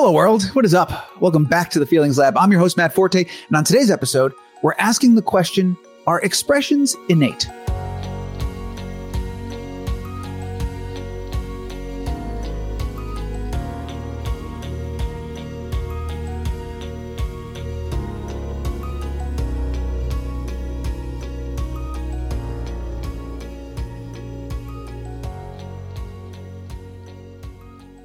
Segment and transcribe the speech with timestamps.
[0.00, 0.44] Hello, world.
[0.54, 1.20] What is up?
[1.20, 2.34] Welcome back to the Feelings Lab.
[2.38, 5.76] I'm your host, Matt Forte, and on today's episode, we're asking the question
[6.06, 7.46] Are expressions innate?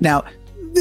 [0.02, 0.26] Now,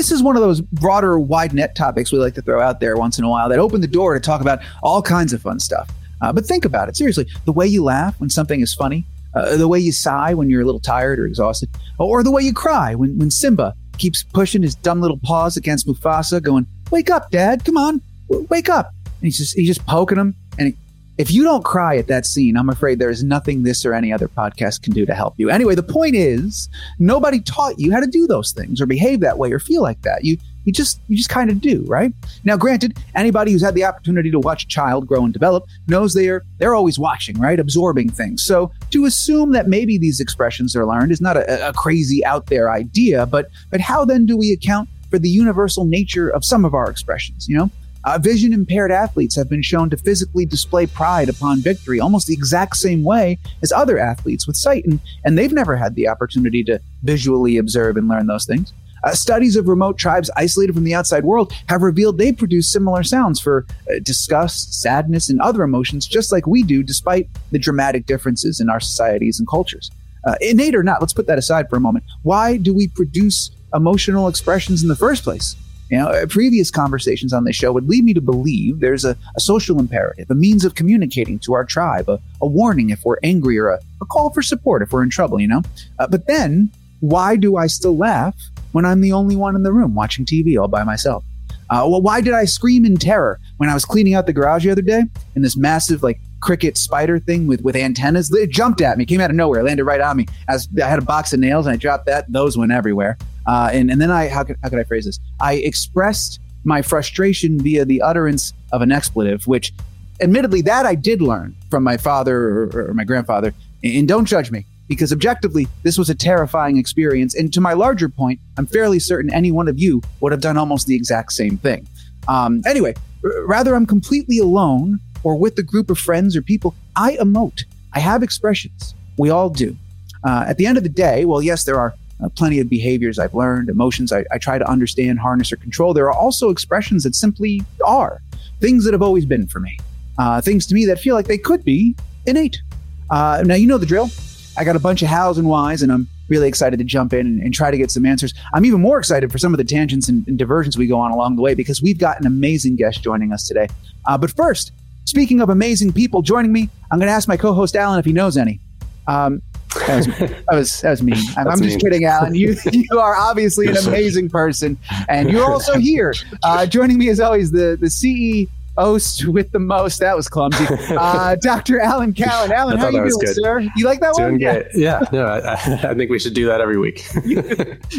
[0.04, 2.96] this is one of those broader, wide net topics we like to throw out there
[2.96, 5.58] once in a while that open the door to talk about all kinds of fun
[5.58, 5.90] stuff.
[6.20, 7.26] Uh, but think about it seriously.
[7.46, 10.60] The way you laugh when something is funny, uh, the way you sigh when you're
[10.60, 14.60] a little tired or exhausted, or the way you cry when, when Simba keeps pushing
[14.62, 18.92] his dumb little paws against Mufasa, going, Wake up, Dad, come on, w- wake up.
[19.06, 20.34] And he's just, he's just poking him.
[20.58, 20.76] And he,
[21.16, 24.12] if you don't cry at that scene, I'm afraid there is nothing this or any
[24.12, 25.48] other podcast can do to help you.
[25.48, 26.68] Anyway, the point is,
[26.98, 30.02] nobody taught you how to do those things or behave that way or feel like
[30.02, 30.24] that.
[30.24, 32.12] You you just you just kind of do, right?
[32.44, 36.14] Now, granted, anybody who's had the opportunity to watch a child grow and develop knows
[36.14, 38.42] they're they're always watching, right, absorbing things.
[38.42, 42.46] So to assume that maybe these expressions are learned is not a, a crazy out
[42.46, 46.64] there idea, but but how then do we account for the universal nature of some
[46.64, 47.46] of our expressions?
[47.46, 47.70] You know,
[48.04, 52.34] uh, vision impaired athletes have been shown to physically display pride upon victory almost the
[52.34, 56.62] exact same way as other athletes with sight, and, and they've never had the opportunity
[56.64, 58.72] to visually observe and learn those things.
[59.04, 63.02] Uh, studies of remote tribes isolated from the outside world have revealed they produce similar
[63.02, 68.06] sounds for uh, disgust, sadness, and other emotions, just like we do, despite the dramatic
[68.06, 69.90] differences in our societies and cultures.
[70.26, 72.02] Uh, innate or not, let's put that aside for a moment.
[72.22, 75.54] Why do we produce emotional expressions in the first place?
[75.90, 79.16] You know, uh, previous conversations on this show would lead me to believe there's a,
[79.36, 83.18] a social imperative, a means of communicating to our tribe, a, a warning if we're
[83.22, 85.62] angry, or a, a, call for support if we're in trouble, you know?
[85.98, 86.70] Uh, but then,
[87.00, 88.34] why do I still laugh
[88.72, 91.22] when I'm the only one in the room watching TV all by myself?
[91.70, 94.64] Uh, well, why did I scream in terror when I was cleaning out the garage
[94.64, 95.02] the other day
[95.34, 98.32] and this massive, like, cricket spider thing with, with antennas?
[98.32, 100.26] It jumped at me, came out of nowhere, landed right on me.
[100.48, 103.16] As I had a box of nails and I dropped that, those went everywhere.
[103.46, 105.18] Uh, and, and then I, how could, how could I phrase this?
[105.40, 109.72] I expressed my frustration via the utterance of an expletive, which
[110.20, 113.54] admittedly that I did learn from my father or, or my grandfather.
[113.82, 117.34] And don't judge me because objectively, this was a terrifying experience.
[117.34, 120.58] And to my larger point, I'm fairly certain any one of you would have done
[120.58, 121.88] almost the exact same thing.
[122.28, 122.94] Um, anyway,
[123.24, 127.64] r- rather I'm completely alone or with a group of friends or people, I emote.
[127.92, 128.94] I have expressions.
[129.18, 129.76] We all do.
[130.22, 133.18] Uh, at the end of the day, well, yes, there are uh, plenty of behaviors
[133.18, 135.92] I've learned, emotions I, I, try to understand, harness, or control.
[135.92, 138.22] There are also expressions that simply are
[138.60, 139.78] things that have always been for me,
[140.18, 141.94] uh, things to me that feel like they could be
[142.26, 142.62] innate.
[143.10, 144.10] Uh, now, you know the drill.
[144.56, 147.26] I got a bunch of hows and whys, and I'm really excited to jump in
[147.26, 148.32] and, and, try to get some answers.
[148.54, 151.10] I'm even more excited for some of the tangents and, and, diversions we go on
[151.10, 153.68] along the way because we've got an amazing guest joining us today.
[154.06, 154.72] Uh, but first,
[155.04, 158.04] speaking of amazing people joining me, I'm going to ask my co host Alan if
[158.04, 158.60] he knows any.
[159.06, 159.42] Um,
[159.86, 161.16] that was that was, that was mean.
[161.36, 162.34] I'm, I'm just kidding, Alan.
[162.34, 164.78] You you are obviously an amazing person,
[165.08, 166.14] and you're also here.
[166.42, 169.98] Uh, joining me as always, the the CE host with the most.
[170.00, 170.64] That was clumsy.
[170.94, 171.80] Uh, Dr.
[171.80, 172.52] Alan Cowen.
[172.52, 173.34] Alan, how you doing, good.
[173.34, 173.60] sir?
[173.76, 174.38] You like that doing one?
[174.38, 174.68] Good.
[174.74, 175.00] Yeah.
[175.00, 175.08] yeah.
[175.12, 175.52] No, I,
[175.90, 177.04] I, think we should do that every week.
[177.24, 177.42] you,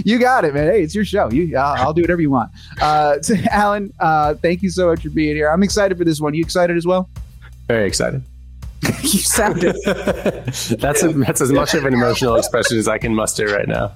[0.04, 0.68] you, got it, man.
[0.68, 1.30] Hey, it's your show.
[1.30, 2.52] You, I'll, I'll do whatever you want.
[2.82, 5.50] Uh, so Alan, uh, thank you so much for being here.
[5.50, 6.34] I'm excited for this one.
[6.34, 7.10] You excited as well?
[7.68, 8.24] Very excited.
[9.02, 9.76] you sounded.
[9.86, 13.86] that's a, that's as much of an emotional expression as I can muster right now.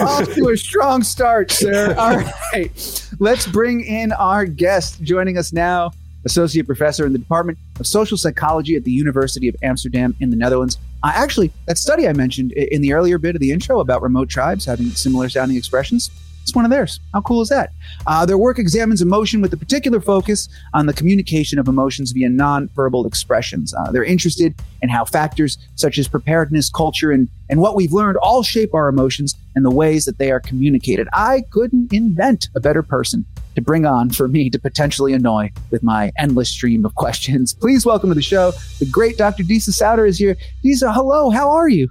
[0.00, 1.94] Off to a strong start, sir.
[1.98, 2.16] All
[2.52, 5.02] right, let's bring in our guest.
[5.02, 5.90] Joining us now,
[6.24, 10.36] associate professor in the Department of Social Psychology at the University of Amsterdam in the
[10.36, 10.78] Netherlands.
[11.02, 14.28] Uh, actually, that study I mentioned in the earlier bit of the intro about remote
[14.28, 16.10] tribes having similar sounding expressions
[16.48, 16.98] it's one of theirs.
[17.12, 17.72] How cool is that?
[18.06, 22.28] Uh, their work examines emotion with a particular focus on the communication of emotions via
[22.28, 23.74] nonverbal expressions.
[23.74, 28.16] Uh, they're interested in how factors such as preparedness, culture, and, and what we've learned
[28.18, 31.06] all shape our emotions and the ways that they are communicated.
[31.12, 35.82] I couldn't invent a better person to bring on for me to potentially annoy with
[35.82, 37.52] my endless stream of questions.
[37.60, 39.42] Please welcome to the show the great Dr.
[39.42, 40.36] Disa Sauter is here.
[40.62, 41.28] Disa, hello.
[41.28, 41.90] How are you?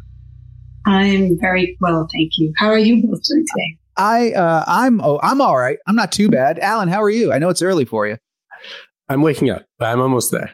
[0.88, 2.54] I'm very well, thank you.
[2.58, 3.78] How are you both doing today?
[3.98, 5.78] I uh, I'm oh I'm all right.
[5.88, 6.60] I'm not too bad.
[6.60, 7.34] Alan, how are you?
[7.34, 8.18] I know it's early for you.
[9.10, 9.66] I'm waking up.
[9.80, 10.54] but I'm almost there.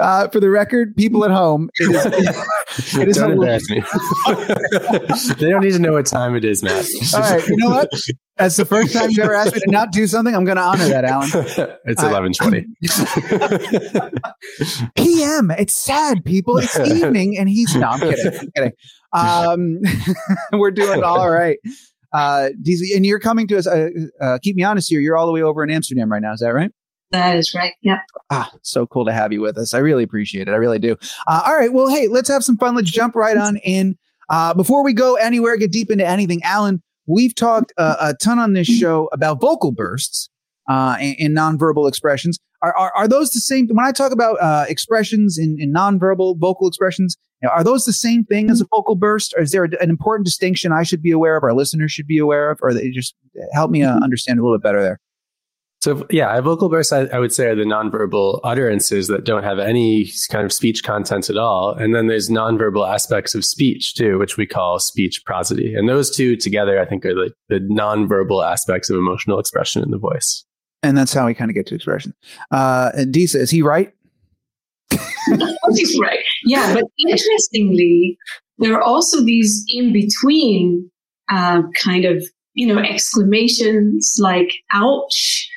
[0.00, 3.80] Uh, for the record, people at home, it is, it is don't embarrass me.
[5.38, 6.86] they don't need to know what time it is, Matt.
[7.14, 7.90] All right, you know what?
[8.36, 10.34] That's the first time you ever asked me to not do something.
[10.34, 11.28] I'm going to honor that, Alan.
[11.84, 12.66] it's eleven twenty
[14.96, 15.50] p.m.
[15.52, 16.56] It's sad, people.
[16.56, 17.88] It's evening, and he's no.
[17.88, 18.26] I'm kidding.
[18.26, 18.72] I'm kidding.
[19.12, 19.80] Um,
[20.58, 21.58] we're doing all right.
[22.14, 22.50] Uh,
[22.94, 23.66] and you're coming to us.
[23.66, 23.88] Uh,
[24.20, 25.00] uh, keep me honest here.
[25.00, 26.32] You're all the way over in Amsterdam right now.
[26.32, 26.70] Is that right?
[27.10, 27.72] That is right.
[27.82, 27.98] Yep.
[28.30, 29.74] Ah, so cool to have you with us.
[29.74, 30.52] I really appreciate it.
[30.52, 30.96] I really do.
[31.26, 31.72] Uh, all right.
[31.72, 32.74] Well, hey, let's have some fun.
[32.74, 33.98] Let's jump right on in.
[34.30, 38.38] Uh, before we go anywhere, get deep into anything, Alan, we've talked uh, a ton
[38.38, 40.30] on this show about vocal bursts
[40.68, 42.38] uh, and, and nonverbal expressions.
[42.62, 43.68] Are, are, are, those the same?
[43.68, 47.16] When I talk about uh, expressions in, in nonverbal vocal expressions,
[47.50, 49.34] are those the same thing as a vocal burst?
[49.36, 52.18] Or is there an important distinction I should be aware of, our listeners should be
[52.18, 53.14] aware of, or they just
[53.52, 55.00] help me uh, understand a little bit better there?
[55.84, 59.42] So yeah, a vocal burst I, I, would say are the nonverbal utterances that don't
[59.42, 63.94] have any kind of speech content at all, and then there's nonverbal aspects of speech
[63.94, 65.74] too, which we call speech prosody.
[65.74, 69.90] And those two together, I think, are the, the nonverbal aspects of emotional expression in
[69.90, 70.46] the voice.
[70.82, 72.14] And that's how we kind of get to expression.
[72.50, 73.92] Uh, and Disa, is he right?
[76.00, 76.18] Right.
[76.44, 78.18] Yeah, but interestingly,
[78.58, 80.90] there are also these in between
[81.30, 82.22] uh, kind of
[82.52, 85.50] you know exclamations like "ouch."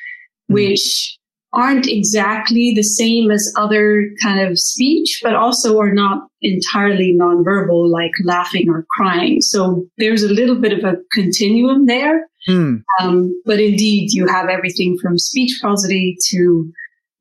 [0.50, 0.54] Mm-hmm.
[0.54, 1.18] which
[1.52, 7.90] aren't exactly the same as other kind of speech, but also are not entirely nonverbal,
[7.90, 9.40] like laughing or crying.
[9.40, 12.28] So there's a little bit of a continuum there.
[12.48, 12.82] Mm.
[13.00, 16.70] Um, but indeed, you have everything from speech prosody to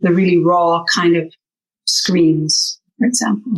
[0.01, 1.33] the really raw kind of
[1.87, 3.53] screams, for example.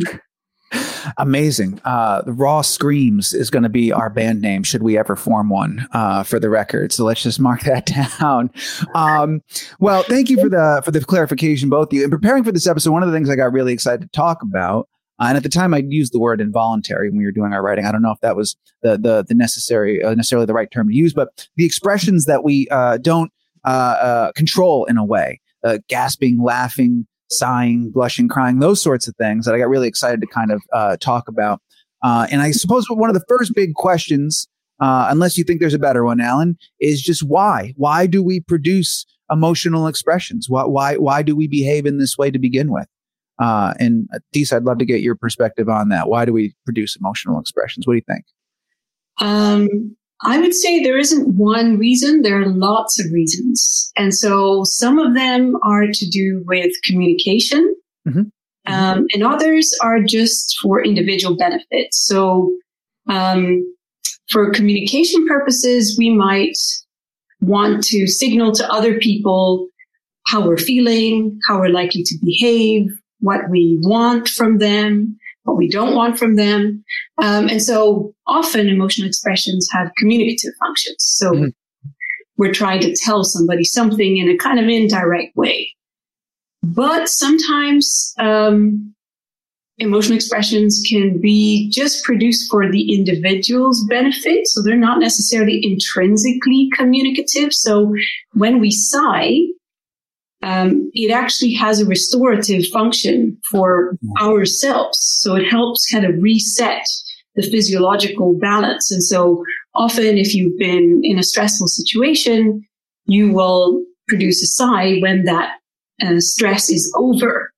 [1.18, 1.80] Amazing.
[1.84, 5.48] Uh, the Raw Screams is going to be our band name, should we ever form
[5.48, 6.92] one uh, for the record.
[6.92, 8.50] So let's just mark that down.
[8.94, 9.42] Um,
[9.80, 12.04] well, thank you for the for the clarification, both of you.
[12.04, 14.42] In preparing for this episode, one of the things I got really excited to talk
[14.42, 14.88] about,
[15.18, 17.62] uh, and at the time I used the word involuntary when we were doing our
[17.62, 17.86] writing.
[17.86, 20.88] I don't know if that was the the, the necessary uh, necessarily the right term
[20.88, 23.32] to use, but the expressions that we uh, don't
[23.64, 25.40] uh, control in a way,
[25.88, 30.26] gasping, laughing sighing, blushing, crying, those sorts of things that I got really excited to
[30.26, 31.60] kind of uh, talk about.
[32.02, 34.48] Uh, and I suppose one of the first big questions,
[34.80, 37.74] uh, unless you think there's a better one, Alan, is just why?
[37.76, 40.48] Why do we produce emotional expressions?
[40.48, 42.86] Why why why do we behave in this way to begin with?
[43.38, 46.08] Uh, and uh, Disa, I'd love to get your perspective on that.
[46.08, 47.86] Why do we produce emotional expressions?
[47.86, 48.24] What do you think?
[49.18, 52.22] Um, I would say there isn't one reason.
[52.22, 53.90] There are lots of reasons.
[53.96, 57.74] And so some of them are to do with communication.
[58.06, 58.22] Mm-hmm.
[58.66, 61.92] Um, and others are just for individual benefit.
[61.92, 62.54] So,
[63.08, 63.64] um,
[64.30, 66.56] for communication purposes, we might
[67.40, 69.66] want to signal to other people
[70.26, 72.86] how we're feeling, how we're likely to behave,
[73.18, 76.84] what we want from them, what we don't want from them.
[77.22, 80.96] Um, and so often emotional expressions have communicative functions.
[80.98, 81.90] So mm-hmm.
[82.36, 85.74] we're trying to tell somebody something in a kind of indirect way.
[86.62, 88.94] But sometimes um,
[89.78, 94.46] emotional expressions can be just produced for the individual's benefit.
[94.46, 97.52] So they're not necessarily intrinsically communicative.
[97.52, 97.94] So
[98.34, 99.38] when we sigh,
[100.42, 104.98] um, it actually has a restorative function for ourselves.
[104.98, 106.84] So it helps kind of reset
[107.34, 108.90] the physiological balance.
[108.90, 109.44] And so
[109.74, 112.66] often if you've been in a stressful situation,
[113.06, 115.56] you will produce a sigh when that
[116.02, 117.52] uh, stress is over.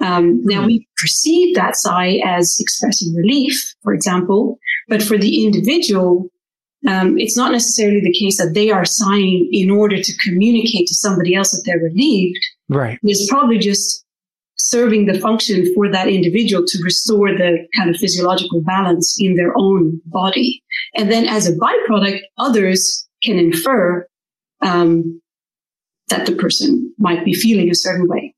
[0.00, 6.30] Um, now we perceive that sigh as expressing relief, for example, but for the individual,
[6.86, 10.94] um, it's not necessarily the case that they are sighing in order to communicate to
[10.94, 12.38] somebody else that they're relieved.
[12.68, 12.98] Right.
[13.02, 14.04] It's probably just
[14.56, 19.52] serving the function for that individual to restore the kind of physiological balance in their
[19.56, 20.62] own body.
[20.96, 24.06] And then as a byproduct, others can infer
[24.62, 25.20] um,
[26.08, 28.34] that the person might be feeling a certain way.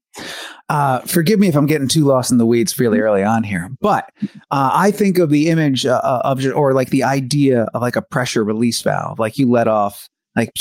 [0.70, 3.06] Uh, forgive me if I'm getting too lost in the weeds fairly mm-hmm.
[3.06, 4.08] early on here, but
[4.52, 7.96] uh, I think of the image uh, uh of, or like the idea of like
[7.96, 10.52] a pressure release valve, like you let off, like,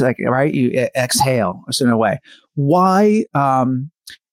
[0.00, 2.18] like right, you exhale in a way.
[2.56, 3.24] Why?
[3.32, 3.90] Um,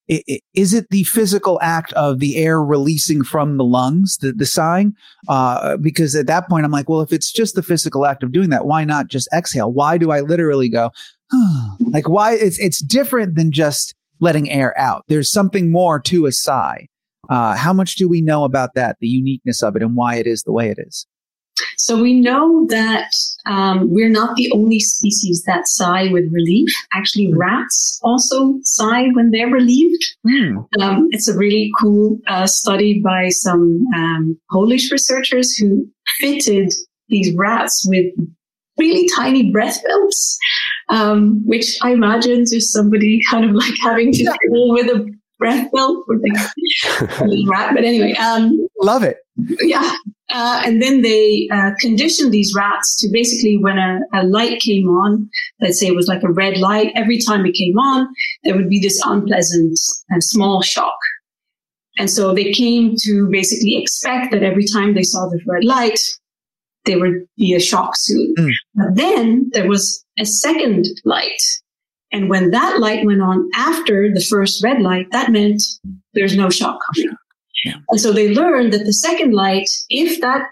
[0.08, 4.94] is it the physical act of the air releasing from the lungs, the, the sighing?
[5.30, 8.34] Uh, because at that point, I'm like, well, if it's just the physical act of
[8.34, 9.72] doing that, why not just exhale?
[9.72, 10.92] Why do I literally go,
[11.80, 12.34] like, why?
[12.34, 15.04] It's it's different than just letting air out.
[15.08, 16.88] There's something more to a sigh.
[17.30, 20.28] Uh, how much do we know about that, the uniqueness of it, and why it
[20.28, 21.08] is the way it is?
[21.78, 23.12] So we know that
[23.46, 26.70] um, we're not the only species that sigh with relief.
[26.94, 30.04] Actually, rats also sigh when they're relieved.
[30.28, 30.66] Mm.
[30.82, 35.88] Um, it's a really cool uh, study by some um, Polish researchers who
[36.20, 36.74] fitted
[37.08, 38.06] these rats with
[38.78, 40.38] really tiny breath belts,
[40.90, 45.70] um, which I imagine just somebody kind of like having to fill with a breath
[45.72, 47.74] belt for the rat.
[47.76, 49.18] But anyway, um, love it.
[49.62, 49.96] Yeah.
[50.30, 54.88] Uh, and then they uh, conditioned these rats to basically when a, a, light came
[54.88, 55.30] on,
[55.62, 58.08] let's say it was like a red light, every time it came on,
[58.44, 59.78] there would be this unpleasant
[60.10, 60.98] and small shock.
[61.98, 66.00] And so they came to basically expect that every time they saw this red light,
[66.86, 68.34] there would be a shock soon.
[68.38, 68.52] Mm.
[68.76, 71.42] But then there was a second light.
[72.12, 75.62] And when that light went on after the first red light, that meant
[76.14, 77.16] there's no shock coming.
[77.66, 77.76] Yeah.
[77.90, 80.44] And so they learned that the second light, if that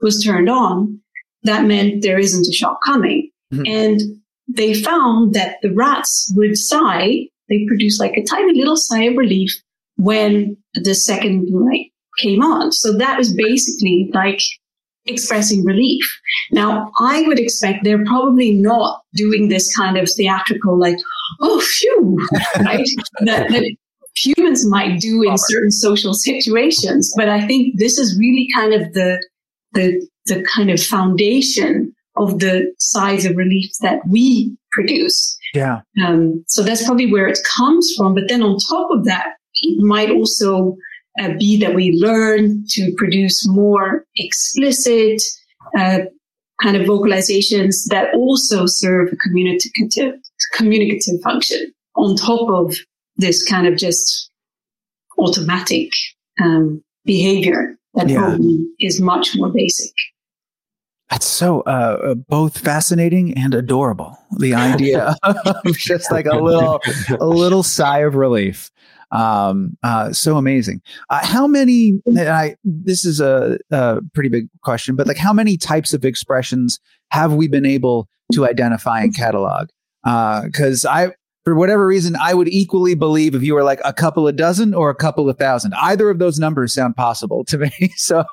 [0.00, 1.00] was turned on,
[1.42, 3.30] that meant there isn't a shock coming.
[3.52, 3.66] Mm-hmm.
[3.66, 4.00] And
[4.48, 7.28] they found that the rats would sigh.
[7.48, 9.50] They produce like a tiny little sigh of relief
[9.96, 12.72] when the second light came on.
[12.72, 14.40] So that was basically like
[15.06, 16.04] expressing relief.
[16.50, 20.96] Now, I would expect they're probably not doing this kind of theatrical, like,
[21.40, 22.18] oh, phew,
[22.64, 22.86] right?
[23.20, 23.76] that, that
[24.16, 27.12] humans might do in certain social situations.
[27.16, 29.22] But I think this is really kind of the,
[29.72, 35.36] the, the kind of foundation of the sighs of relief that we produce.
[35.52, 35.80] Yeah.
[36.04, 38.14] Um, so that's probably where it comes from.
[38.14, 40.76] But then on top of that, it might also
[41.20, 45.22] uh, be that we learn to produce more explicit
[45.78, 46.00] uh,
[46.62, 50.14] kind of vocalizations that also serve a communicative
[50.54, 52.76] communicative function on top of
[53.16, 54.30] this kind of just
[55.18, 55.88] automatic
[56.42, 58.18] um, behavior that yeah.
[58.18, 59.92] probably is much more basic.
[61.10, 64.18] That's so uh, uh both fascinating and adorable.
[64.38, 66.80] The idea of just like a little,
[67.20, 68.70] a little sigh of relief.
[69.14, 70.82] Um, uh, so amazing.
[71.08, 72.00] Uh, how many?
[72.18, 76.80] I this is a, a pretty big question, but like how many types of expressions
[77.10, 79.68] have we been able to identify and catalog?
[80.02, 81.12] Because uh, I
[81.44, 84.74] for whatever reason, I would equally believe if you were like a couple of dozen
[84.74, 85.74] or a couple of thousand.
[85.74, 87.70] Either of those numbers sound possible to me.
[87.96, 88.24] So,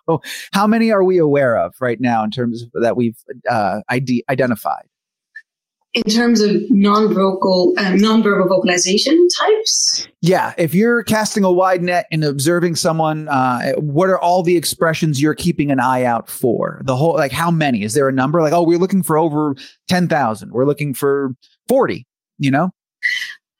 [0.51, 3.17] how many are we aware of right now in terms of that we've
[3.50, 4.85] uh, ID- identified?
[5.93, 10.07] In terms of non-vocal, uh, non-verbal vocalization types.
[10.21, 14.55] Yeah, if you're casting a wide net and observing someone, uh, what are all the
[14.55, 16.81] expressions you're keeping an eye out for?
[16.86, 17.83] The whole, like, how many?
[17.83, 18.41] Is there a number?
[18.41, 19.55] Like, oh, we're looking for over
[19.89, 20.51] ten thousand.
[20.51, 21.36] We're looking for
[21.67, 22.07] forty.
[22.38, 22.71] You know.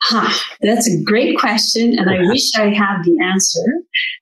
[0.03, 3.63] Huh, that's a great question, and I wish I had the answer.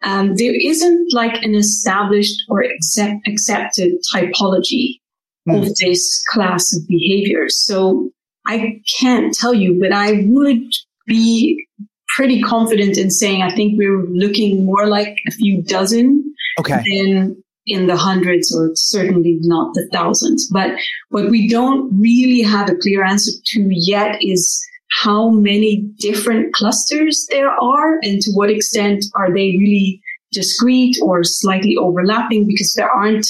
[0.04, 5.00] Um, there isn't like an established or accept, accepted typology
[5.48, 5.62] mm.
[5.62, 7.58] of this class of behaviors.
[7.65, 8.12] So
[8.48, 10.63] I can't tell you, but I would
[11.05, 11.67] be
[12.15, 16.81] pretty confident in saying I think we're looking more like a few dozen okay.
[16.86, 20.50] than in the hundreds or certainly not the thousands.
[20.51, 20.72] But
[21.10, 24.65] what we don't really have a clear answer to yet is
[25.03, 31.24] how many different clusters there are and to what extent are they really discrete or
[31.24, 33.27] slightly overlapping because there aren't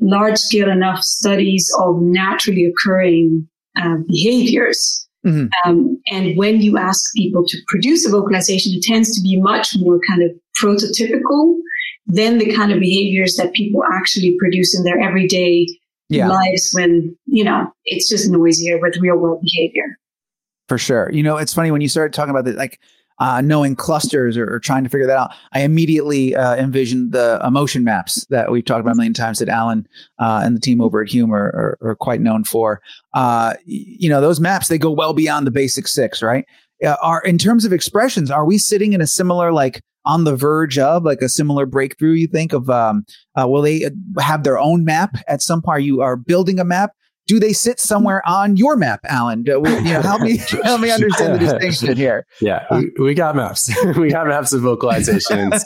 [0.00, 5.08] large scale enough studies of naturally occurring uh, behaviors.
[5.24, 5.46] Mm-hmm.
[5.64, 9.76] Um, and when you ask people to produce a vocalization, it tends to be much
[9.78, 11.56] more kind of prototypical
[12.06, 15.66] than the kind of behaviors that people actually produce in their everyday
[16.08, 16.28] yeah.
[16.28, 19.98] lives when, you know, it's just noisier with real world behavior
[20.68, 21.10] for sure.
[21.12, 22.80] You know, it's funny when you started talking about the like
[23.18, 25.30] uh, knowing clusters or, or, trying to figure that out.
[25.52, 29.48] I immediately uh, envisioned the emotion maps that we've talked about a million times that
[29.48, 29.86] Alan
[30.18, 32.80] uh, and the team over at Hume are, are, are quite known for.
[33.14, 36.44] Uh, you know, those maps they go well beyond the basic six, right?
[36.84, 40.36] Uh, are in terms of expressions, are we sitting in a similar like on the
[40.36, 42.12] verge of like a similar breakthrough?
[42.12, 43.06] You think of um,
[43.40, 45.84] uh, will they have their own map at some point?
[45.84, 46.92] You are building a map
[47.26, 49.44] do they sit somewhere on your map, Alan?
[49.44, 52.26] You know, help me help me understand the distinction here.
[52.40, 53.70] Yeah, we, we got maps.
[53.96, 55.62] we got maps of vocalizations.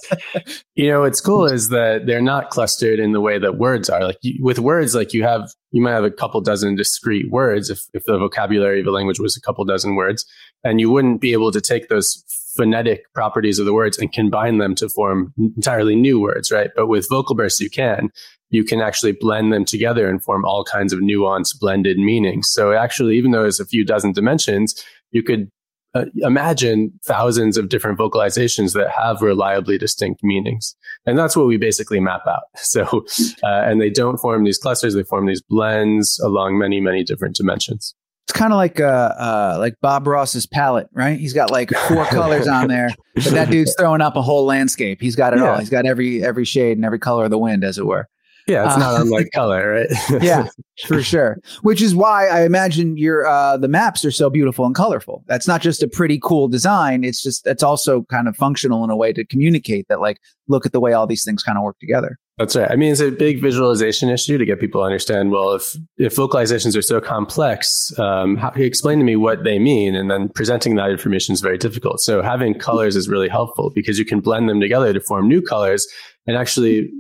[0.74, 4.04] you know, what's cool is that they're not clustered in the way that words are.
[4.04, 7.68] Like you, with words, like you have you might have a couple dozen discrete words
[7.70, 10.24] if if the vocabulary of a language was a couple dozen words,
[10.64, 12.24] and you wouldn't be able to take those
[12.56, 16.70] phonetic properties of the words and combine them to form entirely new words, right?
[16.74, 18.10] But with vocal bursts, you can
[18.50, 22.50] you can actually blend them together and form all kinds of nuanced blended meanings.
[22.50, 25.50] So actually, even though there's a few dozen dimensions, you could
[25.94, 30.76] uh, imagine thousands of different vocalizations that have reliably distinct meanings.
[31.06, 32.42] And that's what we basically map out.
[32.56, 33.04] So,
[33.42, 37.34] uh, and they don't form these clusters, they form these blends along many, many different
[37.34, 37.94] dimensions.
[38.28, 41.18] It's kind of like uh, uh, like Bob Ross's palette, right?
[41.18, 45.00] He's got like four colors on there, but that dude's throwing up a whole landscape.
[45.00, 45.50] He's got it yeah.
[45.50, 45.58] all.
[45.58, 48.06] He's got every every shade and every color of the wind, as it were.
[48.50, 50.22] Yeah, it's not uh, unlike color, right?
[50.22, 50.48] yeah,
[50.86, 51.38] for sure.
[51.62, 55.22] Which is why I imagine your uh, the maps are so beautiful and colorful.
[55.26, 57.04] That's not just a pretty cool design.
[57.04, 60.66] It's just it's also kind of functional in a way to communicate that like look
[60.66, 62.18] at the way all these things kind of work together.
[62.38, 62.70] That's right.
[62.70, 65.30] I mean, it's a big visualization issue to get people to understand.
[65.30, 69.94] Well, if if vocalizations are so complex, um, how, explain to me what they mean,
[69.94, 72.00] and then presenting that information is very difficult.
[72.00, 75.40] So having colors is really helpful because you can blend them together to form new
[75.40, 75.86] colors
[76.26, 76.90] and actually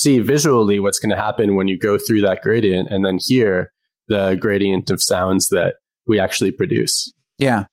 [0.00, 3.72] see visually what's going to happen when you go through that gradient and then hear
[4.08, 7.12] the gradient of sounds that we actually produce.
[7.36, 7.64] Yeah,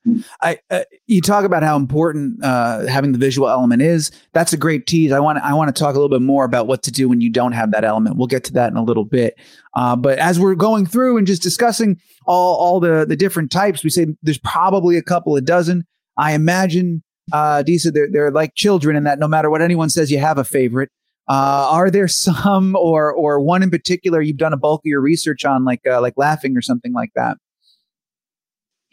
[0.41, 4.09] I uh, you talk about how important uh, having the visual element is.
[4.33, 5.11] That's a great tease.
[5.11, 7.21] I want I want to talk a little bit more about what to do when
[7.21, 8.17] you don't have that element.
[8.17, 9.39] We'll get to that in a little bit.
[9.75, 13.83] Uh, but as we're going through and just discussing all all the the different types,
[13.83, 15.85] we say there's probably a couple of dozen.
[16.17, 20.09] I imagine, uh, Disa, they're they're like children in that no matter what anyone says,
[20.09, 20.89] you have a favorite.
[21.27, 25.01] Uh, are there some or or one in particular you've done a bulk of your
[25.01, 27.37] research on, like uh, like laughing or something like that?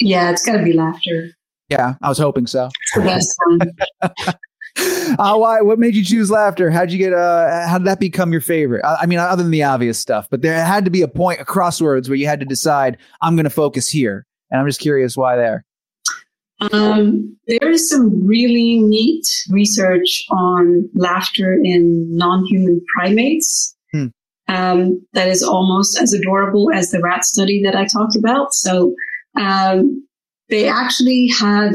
[0.01, 1.31] Yeah, it's got to be laughter.
[1.69, 2.67] Yeah, I was hoping so.
[2.67, 5.17] It's the best one.
[5.19, 5.61] uh, why?
[5.61, 6.71] What made you choose laughter?
[6.71, 7.13] How'd you get?
[7.13, 8.85] Uh, how did that become your favorite?
[8.85, 11.41] I, I, mean, other than the obvious stuff, but there had to be a point,
[11.41, 14.81] a crossroads, where you had to decide, I'm going to focus here, and I'm just
[14.81, 15.65] curious why there.
[16.61, 23.77] Um, there is some really neat research on laughter in non-human primates.
[23.93, 24.07] Hmm.
[24.49, 28.55] Um, that is almost as adorable as the rat study that I talked about.
[28.55, 28.95] So
[29.39, 30.07] um,
[30.49, 31.75] they actually had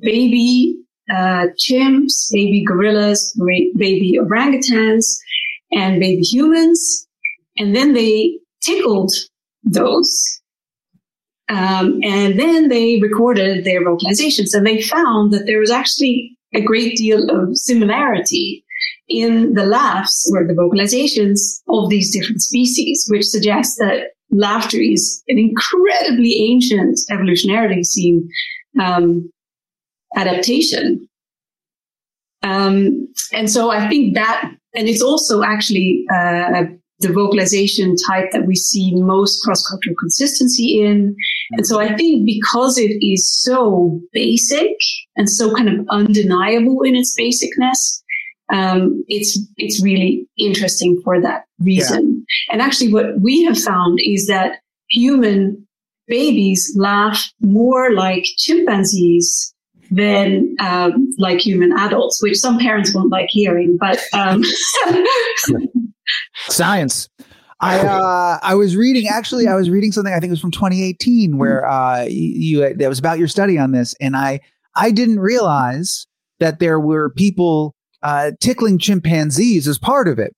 [0.00, 0.76] baby
[1.10, 3.34] uh, chimps, baby gorillas,
[3.76, 5.04] baby orangutans,
[5.72, 7.06] and baby humans,
[7.56, 9.12] and then they tickled
[9.62, 10.37] those
[11.48, 16.60] um, and then they recorded their vocalizations and they found that there was actually a
[16.60, 18.64] great deal of similarity
[19.08, 25.22] in the laughs or the vocalizations of these different species, which suggests that laughter is
[25.28, 28.28] an incredibly ancient, evolutionarily seen
[28.80, 29.30] um,
[30.16, 31.08] adaptation.
[32.42, 36.64] Um, and so I think that, and it's also actually uh,
[37.00, 41.14] the vocalization type that we see most cross-cultural consistency in.
[41.52, 44.72] And so I think because it is so basic
[45.16, 48.02] and so kind of undeniable in its basicness,
[48.52, 52.24] um, it's it's really interesting for that reason.
[52.28, 52.54] Yeah.
[52.54, 55.66] And actually, what we have found is that human
[56.06, 59.54] babies laugh more like chimpanzees
[59.90, 63.76] than um, like human adults, which some parents won't like hearing.
[63.78, 64.42] But um,
[66.48, 67.08] Science.
[67.60, 70.50] I uh, I was reading actually I was reading something I think it was from
[70.50, 74.40] 2018 where uh, you, you that was about your study on this and I
[74.76, 76.06] I didn't realize
[76.40, 80.34] that there were people uh, tickling chimpanzees as part of it.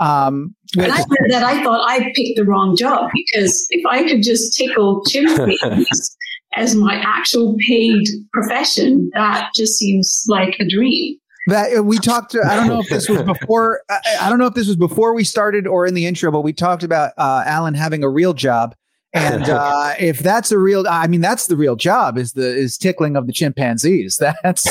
[0.00, 4.02] Um, and I read that I thought I picked the wrong job because if I
[4.02, 6.16] could just tickle chimpanzees
[6.56, 12.30] as my actual paid profession, that just seems like a dream that uh, we talked
[12.32, 14.76] to i don't know if this was before I, I, don't know if this was
[14.76, 18.08] before we started or in the intro but we talked about uh, alan having a
[18.08, 18.74] real job
[19.12, 22.78] and uh, if that's a real i mean that's the real job is the is
[22.78, 24.64] tickling of the chimpanzees that's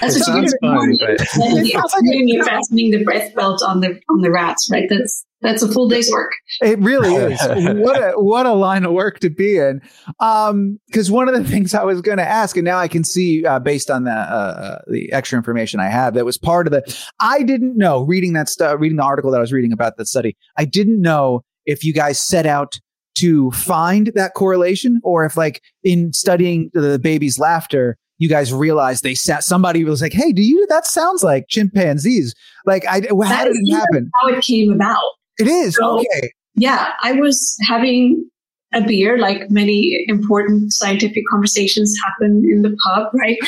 [0.00, 2.28] That's what you're doing.
[2.28, 4.88] You're fastening the breath belt on the on the rats, right?
[4.88, 6.32] That's that's a full day's work.
[6.60, 7.40] It really is.
[7.78, 9.80] what a what a line of work to be in.
[10.20, 13.04] Um, because one of the things I was going to ask, and now I can
[13.04, 16.66] see uh, based on the uh, uh, the extra information I have, that was part
[16.66, 16.82] of the.
[17.20, 20.06] I didn't know reading that stuff, reading the article that I was reading about that
[20.06, 20.36] study.
[20.56, 22.80] I didn't know if you guys set out
[23.16, 29.04] to find that correlation, or if like in studying the baby's laughter, you guys realized
[29.04, 30.66] they sat somebody was like, "Hey, do you?
[30.68, 32.34] That sounds like chimpanzees."
[32.66, 34.10] Like, I how that did it happen?
[34.20, 34.98] How it came about?
[35.38, 36.32] It is so, okay.
[36.54, 38.28] Yeah, I was having
[38.74, 43.38] a beer, like many important scientific conversations happen in the pub, right?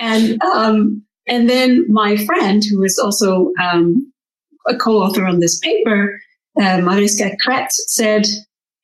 [0.00, 4.12] and um, and then my friend, who is also um,
[4.66, 6.20] a co-author on this paper,
[6.60, 8.26] uh, Mariska Kret, said,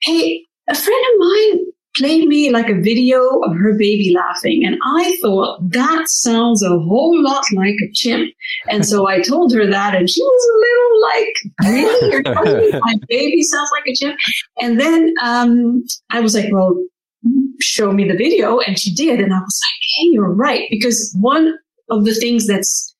[0.02, 1.66] "Hey, a friend of mine
[1.98, 4.64] played me like a video of her baby laughing.
[4.64, 8.32] And I thought that sounds a whole lot like a chimp.
[8.68, 12.10] And so I told her that and she was a little like, really?
[12.10, 14.18] You're telling me my baby sounds like a chimp?
[14.60, 16.76] And then um, I was like, well,
[17.60, 18.58] show me the video.
[18.60, 19.20] And she did.
[19.20, 20.66] And I was like, hey, you're right.
[20.70, 21.54] Because one
[21.90, 22.95] of the things that's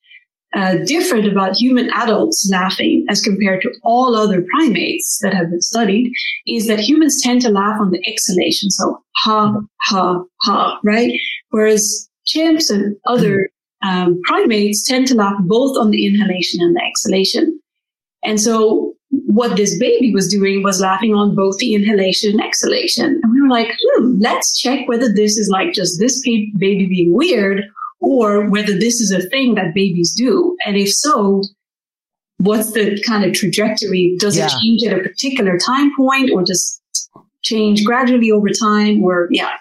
[0.57, 5.61] uh, different about human adults laughing as compared to all other primates that have been
[5.61, 6.11] studied
[6.47, 8.71] is that humans tend to laugh on the exhalation.
[8.71, 11.13] So ha, ha, ha, right?
[11.51, 13.51] Whereas chimps and other
[13.83, 17.61] um, primates tend to laugh both on the inhalation and the exhalation.
[18.25, 23.21] And so what this baby was doing was laughing on both the inhalation and exhalation.
[23.23, 27.13] And we were like, hmm, let's check whether this is like just this baby being
[27.13, 27.63] weird
[28.01, 30.57] or whether this is a thing that babies do.
[30.67, 31.43] And if so,
[32.39, 34.17] what's the kind of trajectory?
[34.19, 34.47] Does yeah.
[34.47, 36.83] it change at a particular time point or just
[37.43, 39.03] change gradually over time?
[39.03, 39.53] Or yeah.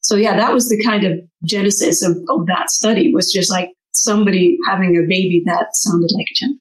[0.00, 3.70] So yeah, that was the kind of genesis of, of that study was just like
[3.92, 6.60] somebody having a baby that sounded like a chimp.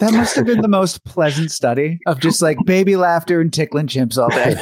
[0.00, 3.86] That must have been the most pleasant study of just like baby laughter and tickling
[3.86, 4.56] chimps all day.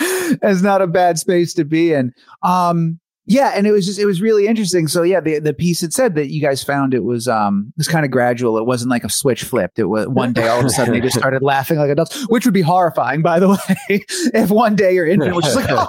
[0.42, 2.12] It's not a bad space to be in.
[2.42, 4.88] Um, yeah, and it was just it was really interesting.
[4.88, 7.78] So yeah, the the piece had said that you guys found it was um it
[7.78, 8.56] was kind of gradual.
[8.56, 9.78] It wasn't like a switch flipped.
[9.78, 12.46] It was one day all of a sudden they just started laughing like adults, which
[12.46, 13.50] would be horrifying, by the
[13.90, 15.88] way, if one day your infant was just like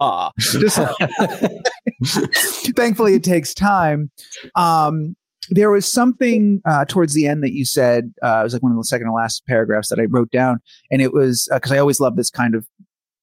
[0.00, 0.78] oh, just
[2.76, 4.10] thankfully it takes time.
[4.54, 5.16] Um
[5.50, 8.12] there was something uh, towards the end that you said.
[8.20, 10.58] Uh, it was like one of the second to last paragraphs that I wrote down,
[10.90, 12.66] and it was because uh, I always love this kind of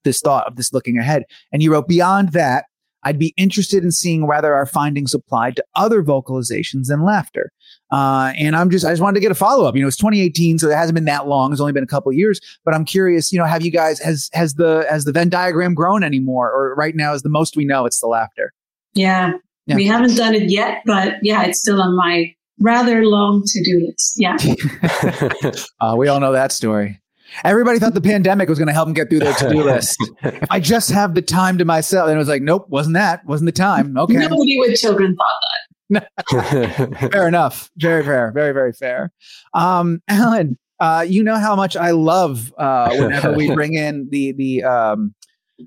[0.06, 1.23] this thought of this looking ahead.
[1.52, 2.65] And you wrote, beyond that,
[3.04, 7.52] I'd be interested in seeing whether our findings applied to other vocalizations than laughter.
[7.92, 9.76] Uh, and I'm just, I just wanted to get a follow up.
[9.76, 11.52] You know, it's 2018, so it hasn't been that long.
[11.52, 14.30] It's only been a couple years, but I'm curious, you know, have you guys, has,
[14.34, 16.52] has the, has the Venn diagram grown anymore?
[16.52, 18.54] Or right now is the most we know, it's the laughter?
[18.94, 19.34] Yeah.
[19.68, 19.76] yeah.
[19.76, 23.86] We haven't done it yet, but yeah, it's still on my rather long to do
[23.86, 24.16] list.
[24.18, 24.38] Yeah.
[25.80, 27.00] uh, we all know that story.
[27.43, 29.98] Everybody thought the pandemic was going to help them get through their to-do list.
[30.24, 33.26] if I just have the time to myself, and it was like, nope, wasn't that?
[33.26, 33.98] Wasn't the time?
[33.98, 34.13] Okay.
[34.13, 35.63] Nobody with children thought that.
[37.12, 37.69] fair enough.
[37.78, 38.32] Very fair.
[38.32, 39.12] Very very fair.
[39.54, 44.32] Um, Alan, uh, you know how much I love uh, whenever we bring in the
[44.34, 45.13] the um,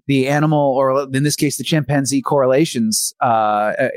[0.07, 3.15] the animal or in this case the chimpanzee correlations.
[3.23, 3.89] Uh, uh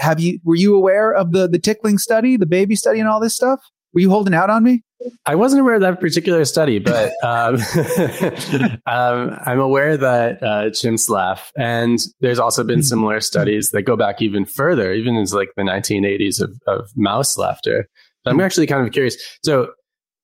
[0.00, 3.20] have you were you aware of the the tickling study, the baby study, and all
[3.20, 3.60] this stuff?
[3.92, 4.82] Were you holding out on me?
[5.26, 7.56] I wasn't aware of that particular study, but um,
[8.86, 13.96] um, I'm aware that uh, chimps laugh, and there's also been similar studies that go
[13.96, 17.88] back even further, even as like the 1980s of, of mouse laughter.
[18.24, 19.16] So I'm actually kind of curious.
[19.44, 19.68] So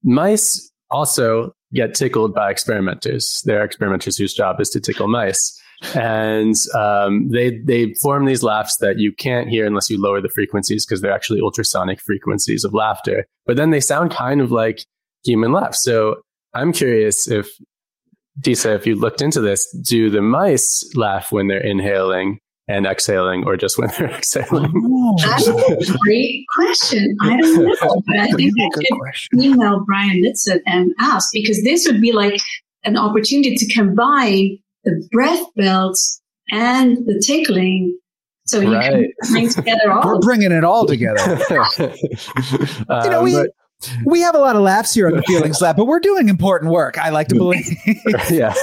[0.02, 3.42] mice also get tickled by experimenters.
[3.44, 5.61] There are experimenters whose job is to tickle mice
[5.94, 10.28] and um, they they form these laughs that you can't hear unless you lower the
[10.28, 13.26] frequencies because they're actually ultrasonic frequencies of laughter.
[13.46, 14.84] But then they sound kind of like
[15.24, 15.82] human laughs.
[15.82, 16.22] So
[16.54, 17.48] I'm curious if
[18.40, 23.44] Disa, if you looked into this, do the mice laugh when they're inhaling and exhaling,
[23.44, 24.72] or just when they're exhaling?
[24.74, 27.16] Oh, that's a great question.
[27.20, 31.86] I don't know, but I think I should email Brian Litson and ask because this
[31.86, 32.38] would be like
[32.84, 37.98] an opportunity to combine the breath belts and the tickling.
[38.46, 38.92] So you right.
[38.92, 40.02] can bring together all.
[40.14, 41.20] We're bringing it all together.
[41.20, 41.68] um,
[43.04, 43.50] you know, we, but,
[44.04, 46.70] we have a lot of laughs here on the Feelings Lab, but we're doing important
[46.70, 46.98] work.
[46.98, 47.66] I like to believe.
[48.30, 48.54] yeah,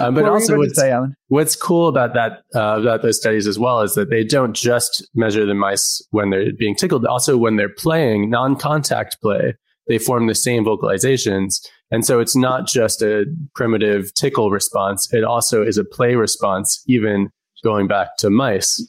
[0.00, 1.14] um, but what also what's, say, Alan?
[1.28, 5.06] what's cool about that uh, about those studies as well is that they don't just
[5.14, 9.54] measure the mice when they're being tickled, also when they're playing non-contact play,
[9.88, 11.60] they form the same vocalizations
[11.92, 15.12] and so it's not just a primitive tickle response.
[15.12, 17.28] It also is a play response, even
[17.62, 18.84] going back to mice.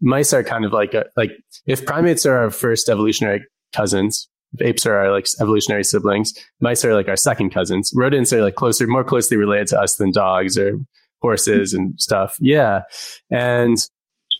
[0.00, 1.32] Mice are kind of like a, like
[1.66, 4.26] if primates are our first evolutionary cousins,
[4.60, 7.92] apes are our like evolutionary siblings, mice are like our second cousins.
[7.94, 10.78] Rodents are like closer, more closely related to us than dogs or
[11.20, 12.36] horses and stuff.
[12.40, 12.82] Yeah.
[13.30, 13.76] And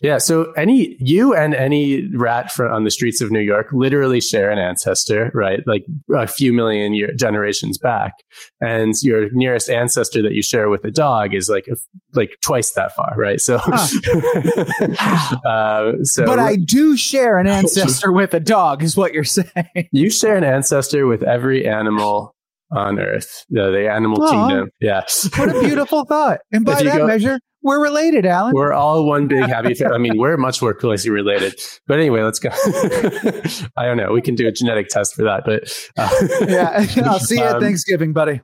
[0.01, 0.17] yeah.
[0.17, 4.59] So any you and any rat on the streets of New York literally share an
[4.59, 5.61] ancestor, right?
[5.65, 8.13] Like a few million year, generations back,
[8.61, 11.65] and your nearest ancestor that you share with a dog is like
[12.13, 13.39] like twice that far, right?
[13.39, 15.39] So, huh.
[15.45, 19.89] uh, so, but I do share an ancestor with a dog, is what you're saying.
[19.91, 22.35] You share an ancestor with every animal
[22.71, 24.29] on Earth, the, the animal Aww.
[24.29, 24.69] kingdom.
[24.79, 25.03] Yeah.
[25.37, 26.39] what a beautiful thought.
[26.51, 28.53] And by that go, measure, we're related, Alan.
[28.53, 29.95] We're all one big happy family.
[29.95, 31.59] I mean, we're much more closely related.
[31.87, 32.49] But anyway, let's go.
[33.77, 34.11] I don't know.
[34.11, 35.43] We can do a genetic test for that.
[35.45, 38.41] But uh, yeah, I'll see you um, at Thanksgiving, buddy.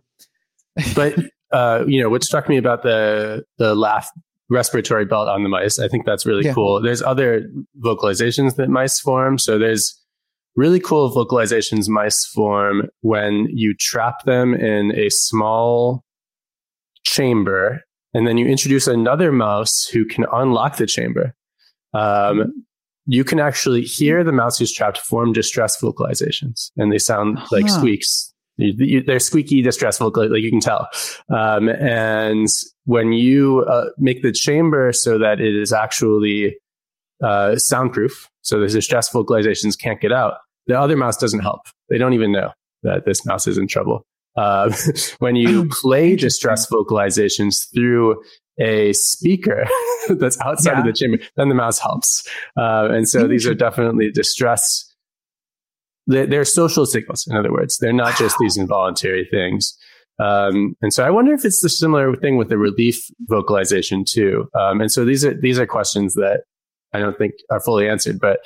[0.96, 1.18] but
[1.52, 4.10] uh, you know, what struck me about the the laugh
[4.50, 6.54] respiratory belt on the mice, I think that's really yeah.
[6.54, 6.82] cool.
[6.82, 7.50] There's other
[7.82, 9.38] vocalizations that mice form.
[9.38, 10.00] So there's
[10.56, 16.04] really cool vocalizations mice form when you trap them in a small
[17.04, 17.82] chamber
[18.14, 21.34] and then you introduce another mouse who can unlock the chamber.
[21.94, 22.66] Um,
[23.06, 27.66] you can actually hear the mouse who's trapped form distress vocalizations, and they sound like
[27.68, 27.78] huh.
[27.78, 28.34] squeaks.
[28.58, 30.88] They're squeaky, distress vocal, like you can tell.
[31.30, 32.48] Um, and
[32.86, 36.56] when you uh, make the chamber so that it is actually
[37.24, 40.36] uh, soundproof, so the distress vocalizations can't get out,
[40.68, 41.62] the other mouse doesn't help.
[41.90, 42.52] They don't even know
[42.84, 44.06] that this mouse is in trouble.
[44.36, 44.72] Uh,
[45.20, 48.22] when you play distress vocalizations through
[48.60, 49.66] a speaker
[50.10, 50.80] that's outside yeah.
[50.80, 52.28] of the chamber, then the mouse helps.
[52.58, 54.90] Uh, and so these are definitely distress.
[56.06, 57.78] They're, they're, social signals, in other words.
[57.78, 59.76] They're not just these involuntary things.
[60.20, 64.48] Um, and so I wonder if it's the similar thing with the relief vocalization too.
[64.54, 66.42] Um, and so these are these are questions that
[66.94, 68.40] I don't think are fully answered, but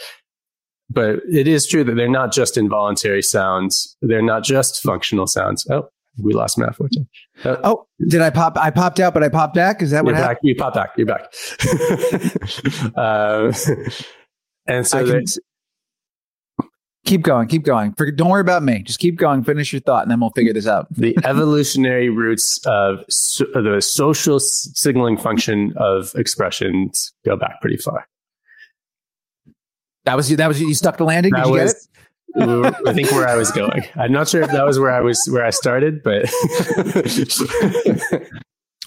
[0.90, 3.96] but it is true that they're not just involuntary sounds.
[4.02, 5.68] They're not just functional sounds.
[5.70, 5.90] Oh,
[6.22, 7.06] we lost Matt Forte.
[7.44, 8.58] Uh, oh, did I pop?
[8.58, 9.82] I popped out, but I popped back.
[9.82, 10.36] Is that what happened?
[10.36, 10.40] Back.
[10.44, 10.90] You popped back.
[10.98, 11.34] You're back.
[12.96, 13.52] uh,
[14.68, 15.26] and so can,
[17.06, 17.94] keep going, keep going.
[18.16, 18.84] Don't worry about me.
[18.84, 19.44] Just keep going.
[19.44, 20.88] Finish your thought, and then we'll figure this out.
[20.92, 28.08] the evolutionary roots of so, the social signaling function of expressions go back pretty far.
[30.08, 30.38] That was you.
[30.38, 30.74] That was you.
[30.74, 31.34] Stuck the landing.
[31.34, 31.90] Did that you was,
[32.34, 32.76] get it?
[32.88, 33.84] I think where I was going.
[33.98, 36.30] I'm not sure if that was where I was where I started, but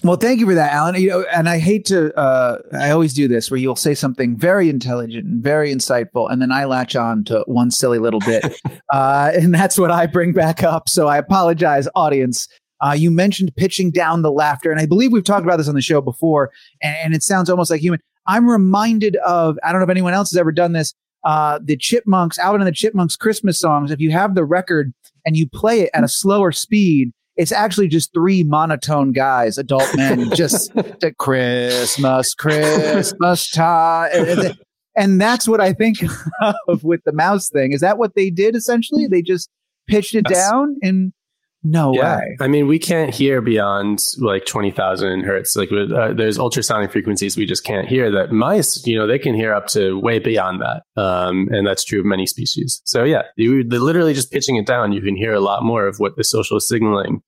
[0.03, 0.95] Well, thank you for that, Alan.
[0.95, 4.35] You know, and I hate to uh, I always do this where you'll say something
[4.35, 8.59] very intelligent and very insightful, and then I latch on to one silly little bit.
[8.91, 10.89] uh, and that's what I bring back up.
[10.89, 12.47] So I apologize, audience.
[12.83, 15.75] Uh, you mentioned pitching down the laughter, and I believe we've talked about this on
[15.75, 16.49] the show before,
[16.81, 17.99] and, and it sounds almost like human.
[18.25, 21.77] I'm reminded of, I don't know if anyone else has ever done this, uh, the
[21.77, 24.93] Chipmunks, Alvin and the Chipmunks Christmas songs, if you have the record
[25.25, 29.89] and you play it at a slower speed, it's actually just three monotone guys, adult
[29.95, 34.11] men, just the Christmas, Christmas time.
[34.13, 34.59] And,
[34.95, 35.99] and that's what I think
[36.67, 37.71] of with the mouse thing.
[37.71, 39.07] Is that what they did essentially?
[39.07, 39.49] They just
[39.87, 41.13] pitched it down and
[41.63, 42.17] no yeah.
[42.17, 42.37] way.
[42.39, 45.55] I mean, we can't hear beyond like 20,000 hertz.
[45.55, 49.35] Like uh, there's ultrasonic frequencies we just can't hear that mice, you know, they can
[49.35, 50.83] hear up to way beyond that.
[51.01, 52.81] Um, and that's true of many species.
[52.85, 55.85] So yeah, you they're literally just pitching it down, you can hear a lot more
[55.85, 57.21] of what the social signaling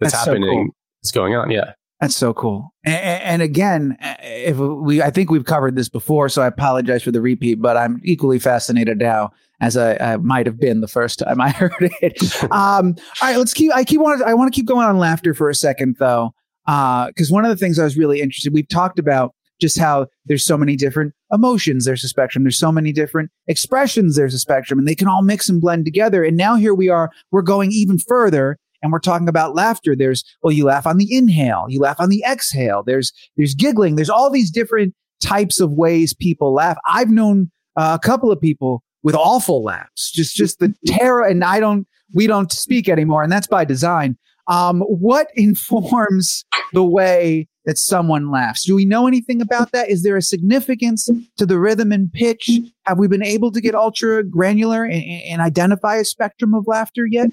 [0.00, 0.76] that's, that's happening so cool.
[1.04, 1.50] is going on.
[1.50, 1.72] Yeah.
[2.00, 2.74] That's so cool.
[2.84, 7.10] And, and, again, if we, I think we've covered this before, so I apologize for
[7.10, 9.30] the repeat, but I'm equally fascinated now
[9.60, 12.44] as I, I might have been the first time I heard it.
[12.44, 13.72] um, all right, let's keep.
[13.74, 14.22] I keep want.
[14.22, 16.34] I want to keep going on laughter for a second, though,
[16.66, 18.52] because uh, one of the things I was really interested.
[18.52, 21.86] We've talked about just how there's so many different emotions.
[21.86, 22.44] There's a spectrum.
[22.44, 24.16] There's so many different expressions.
[24.16, 26.22] There's a spectrum, and they can all mix and blend together.
[26.24, 27.10] And now here we are.
[27.30, 31.14] We're going even further and we're talking about laughter there's well you laugh on the
[31.14, 35.72] inhale you laugh on the exhale there's there's giggling there's all these different types of
[35.72, 40.58] ways people laugh i've known uh, a couple of people with awful laughs, just just
[40.58, 41.24] the terror.
[41.24, 44.16] And I don't, we don't speak anymore, and that's by design.
[44.48, 48.64] Um, what informs the way that someone laughs?
[48.64, 49.88] Do we know anything about that?
[49.88, 52.50] Is there a significance to the rhythm and pitch?
[52.84, 57.06] Have we been able to get ultra granular and, and identify a spectrum of laughter
[57.06, 57.30] yet?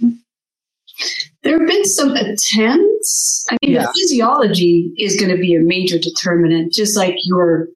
[1.44, 3.46] There have been some attempts.
[3.50, 3.82] I mean, yeah.
[3.82, 7.68] the physiology is going to be a major determinant, just like your,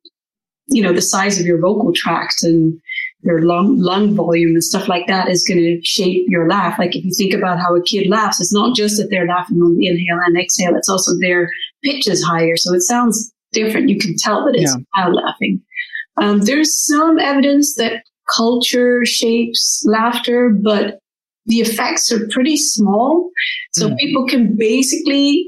[0.68, 2.80] you know, the size of your vocal tract and
[3.24, 6.80] your lung, lung volume and stuff like that is going to shape your laugh.
[6.80, 9.58] Like if you think about how a kid laughs, it's not just that they're laughing
[9.58, 11.50] on the inhale and exhale, it's also their
[11.84, 12.56] pitch is higher.
[12.56, 13.90] So it sounds different.
[13.90, 15.04] You can tell that it's yeah.
[15.04, 15.62] loud laughing.
[16.18, 18.04] Um, there's some evidence that
[18.36, 21.00] culture shapes laughter, but
[21.48, 23.30] the effects are pretty small.
[23.74, 23.98] So mm.
[23.98, 25.48] people can basically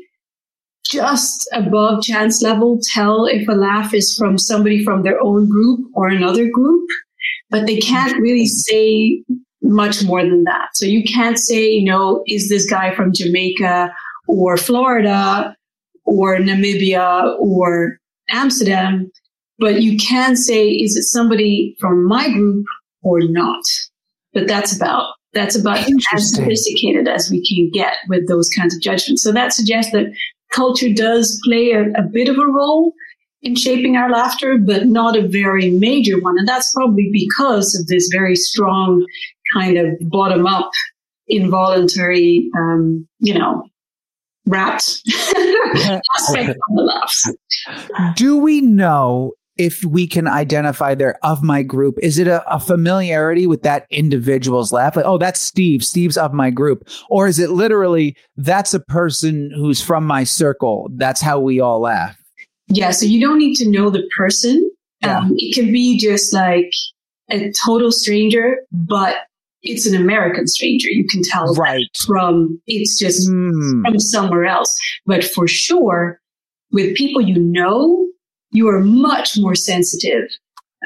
[0.90, 5.82] just above chance level tell if a laugh is from somebody from their own group
[5.94, 6.90] or another group
[7.50, 9.24] but they can't really say
[9.62, 10.70] much more than that.
[10.74, 13.94] So you can't say, you know, is this guy from Jamaica
[14.28, 15.56] or Florida
[16.06, 17.98] or Namibia or
[18.30, 19.12] Amsterdam?
[19.58, 22.66] But you can say, is it somebody from my group
[23.02, 23.64] or not?
[24.34, 28.82] But that's about that's about as sophisticated as we can get with those kinds of
[28.82, 29.24] judgments.
[29.24, 30.12] So that suggests that
[30.52, 32.94] culture does play a, a bit of a role,
[33.42, 36.38] in shaping our laughter, but not a very major one.
[36.38, 39.06] And that's probably because of this very strong
[39.54, 40.72] kind of bottom up
[41.28, 43.64] involuntary, um, you know,
[44.46, 45.02] wrapped
[46.16, 47.34] aspect of the laughs.
[48.16, 52.00] Do we know if we can identify their of my group?
[52.02, 54.96] Is it a, a, familiarity with that individual's laugh?
[54.96, 55.84] Like, oh, that's Steve.
[55.84, 56.88] Steve's of my group.
[57.10, 60.90] Or is it literally that's a person who's from my circle?
[60.96, 62.18] That's how we all laugh.
[62.70, 64.72] Yeah, so you don't need to know the person.
[65.02, 65.20] Yeah.
[65.20, 66.72] Um, it can be just like
[67.30, 69.18] a total stranger, but
[69.62, 70.90] it's an American stranger.
[70.90, 71.86] You can tell right.
[72.06, 73.84] from it's just mm.
[73.84, 74.74] from somewhere else.
[75.06, 76.22] But for sure,
[76.72, 78.09] with people you know,
[78.52, 80.30] you are much more sensitive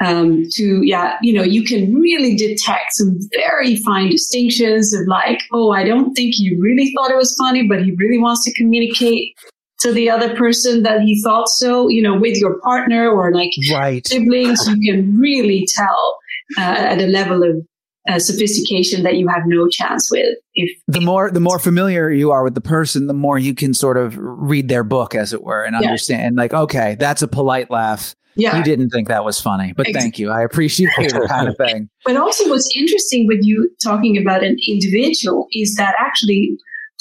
[0.02, 5.40] um, to yeah you know you can really detect some very fine distinctions of like
[5.52, 8.52] oh i don't think he really thought it was funny but he really wants to
[8.54, 9.34] communicate
[9.78, 13.52] to the other person that he thought so you know with your partner or like
[13.72, 14.06] right.
[14.06, 16.18] siblings you can really tell
[16.58, 17.64] uh, at a level of
[18.08, 22.30] uh, sophistication that you have no chance with if the more the more familiar you
[22.30, 25.42] are with the person the more you can sort of read their book as it
[25.42, 25.86] were and yeah.
[25.86, 28.56] understand like okay that's a polite laugh yeah.
[28.56, 30.00] You didn't think that was funny, but exactly.
[30.02, 30.30] thank you.
[30.30, 31.88] I appreciate the kind of thing.
[32.04, 36.56] But also, what's interesting with you talking about an individual is that actually,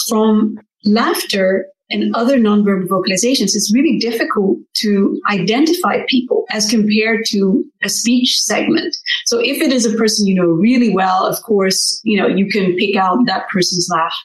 [0.07, 7.63] from laughter and other nonverbal vocalizations, it's really difficult to identify people as compared to
[7.83, 8.95] a speech segment.
[9.25, 12.47] So, if it is a person you know really well, of course, you know you
[12.49, 14.15] can pick out that person's laugh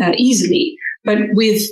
[0.00, 0.76] uh, easily.
[1.04, 1.62] But with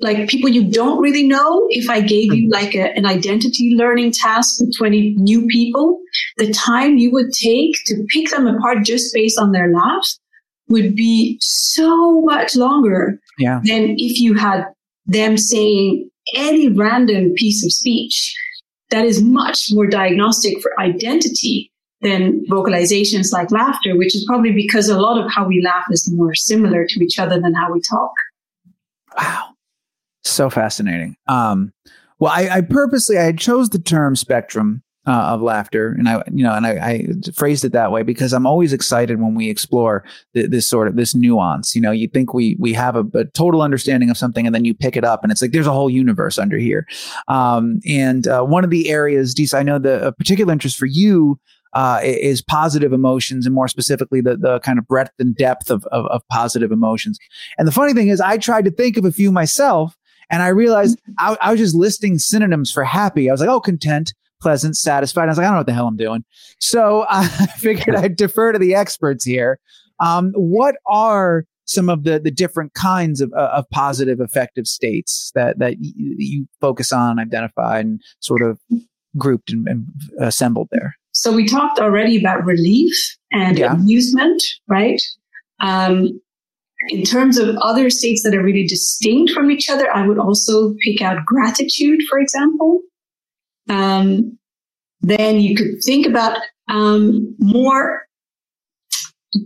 [0.00, 4.12] like people you don't really know, if I gave you like a, an identity learning
[4.12, 6.00] task with 20 new people,
[6.36, 10.20] the time you would take to pick them apart just based on their laughs
[10.68, 13.60] would be so much longer yeah.
[13.64, 14.64] than if you had
[15.06, 18.34] them saying any random piece of speech
[18.90, 21.70] that is much more diagnostic for identity
[22.00, 26.10] than vocalizations like laughter, which is probably because a lot of how we laugh is
[26.12, 28.12] more similar to each other than how we talk.
[29.16, 29.48] Wow.
[30.22, 31.16] So fascinating.
[31.26, 31.72] Um,
[32.18, 36.44] well, I, I, purposely I chose the term spectrum uh, of laughter, and I you
[36.44, 40.04] know, and I, I, phrased it that way because I'm always excited when we explore
[40.34, 41.74] th- this sort of this nuance.
[41.74, 44.66] You know, you think we we have a, a, total understanding of something, and then
[44.66, 46.86] you pick it up, and it's like there's a whole universe under here.
[47.26, 51.40] Um, and uh, one of the areas, Disa, I know the particular interest for you
[51.72, 55.84] uh, is positive emotions and more specifically the, the kind of breadth and depth of,
[55.86, 57.18] of, of, positive emotions.
[57.58, 59.94] And the funny thing is I tried to think of a few myself
[60.30, 63.28] and I realized I, I, was just listing synonyms for happy.
[63.28, 65.24] I was like, oh, content, pleasant, satisfied.
[65.24, 66.24] I was like, I don't know what the hell I'm doing.
[66.60, 67.26] So I
[67.58, 69.58] figured I'd defer to the experts here.
[70.00, 75.30] Um, what are some of the, the different kinds of, uh, of positive affective states
[75.34, 78.58] that, that y- you focus on, identify, and sort of
[79.16, 79.86] grouped and, and
[80.20, 80.94] assembled there?
[81.12, 82.94] So we talked already about relief
[83.32, 83.72] and yeah.
[83.72, 85.02] amusement, right?
[85.60, 86.20] Um,
[86.88, 90.74] in terms of other states that are really distinct from each other, I would also
[90.84, 92.80] pick out gratitude, for example.
[93.68, 94.38] Um,
[95.00, 98.02] then you could think about um, more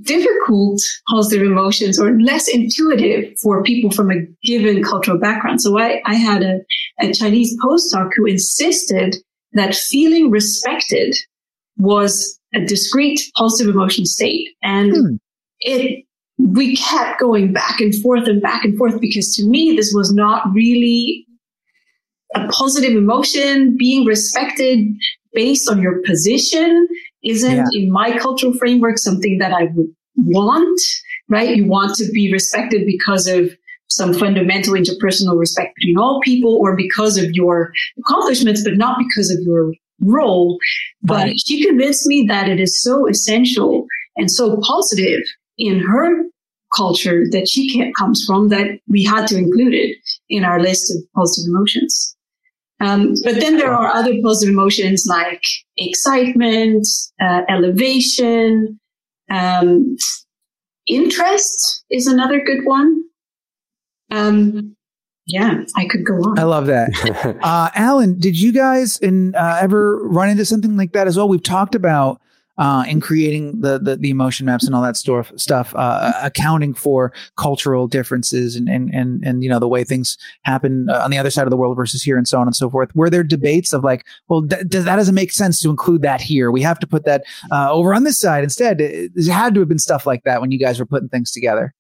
[0.03, 5.61] difficult positive emotions or less intuitive for people from a given cultural background.
[5.61, 6.61] So I, I had a,
[7.01, 9.17] a Chinese postdoc who insisted
[9.53, 11.15] that feeling respected
[11.79, 14.49] was a discrete positive emotion state.
[14.63, 15.15] And hmm.
[15.61, 16.05] it
[16.39, 20.13] we kept going back and forth and back and forth because to me, this was
[20.13, 21.27] not really
[22.35, 23.77] a positive emotion.
[23.77, 24.87] Being respected
[25.33, 26.89] based on your position
[27.25, 27.65] isn't yeah.
[27.81, 30.81] in my cultural framework something that I would want,
[31.29, 31.57] right?
[31.57, 33.51] You want to be respected because of
[33.89, 39.31] some fundamental interpersonal respect between all people or because of your accomplishments, but not because
[39.31, 40.59] of your role.
[41.03, 41.37] But right.
[41.39, 45.21] she convinced me that it is so essential and so positive
[45.59, 46.25] in her
[46.75, 49.97] culture that she comes from that we had to include it
[50.29, 52.17] in our list of positive emotions.
[52.83, 55.43] Um, but then there are other positive emotions like
[55.77, 56.87] excitement,
[57.21, 58.81] uh, elevation,
[59.31, 59.97] um,
[60.87, 63.05] interest is another good one.
[64.11, 64.77] Um,
[65.27, 66.39] yeah, I could go on.
[66.39, 67.39] I love that.
[67.43, 71.29] uh, Alan, did you guys in, uh, ever run into something like that as well?
[71.29, 72.21] We've talked about
[72.59, 76.75] uh, in creating the, the, the emotion maps and all that stuff, stuff uh, accounting
[76.75, 81.11] for cultural differences and and and and you know the way things happen uh, on
[81.11, 82.95] the other side of the world versus here and so on and so forth.
[82.95, 86.51] Were there debates of like, well, th- that doesn't make sense to include that here?
[86.51, 88.81] We have to put that uh, over on this side instead.
[88.81, 91.31] It, it had to have been stuff like that when you guys were putting things
[91.31, 91.75] together.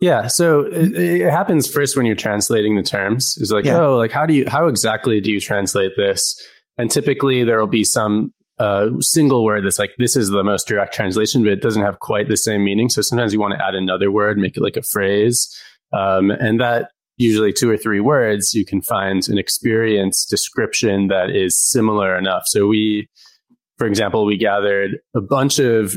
[0.00, 3.36] Yeah, so it, it, happens first when you're translating the terms.
[3.36, 3.80] Is like, yeah.
[3.80, 6.40] oh, like how do you how exactly do you translate this?
[6.78, 10.68] And typically there will be some a single word that's like this is the most
[10.68, 12.90] direct translation, but it doesn't have quite the same meaning.
[12.90, 15.48] So sometimes you want to add another word, make it like a phrase,
[15.94, 21.30] um, and that usually two or three words, you can find an experience description that
[21.30, 22.42] is similar enough.
[22.46, 23.08] So we,
[23.78, 25.96] for example, we gathered a bunch of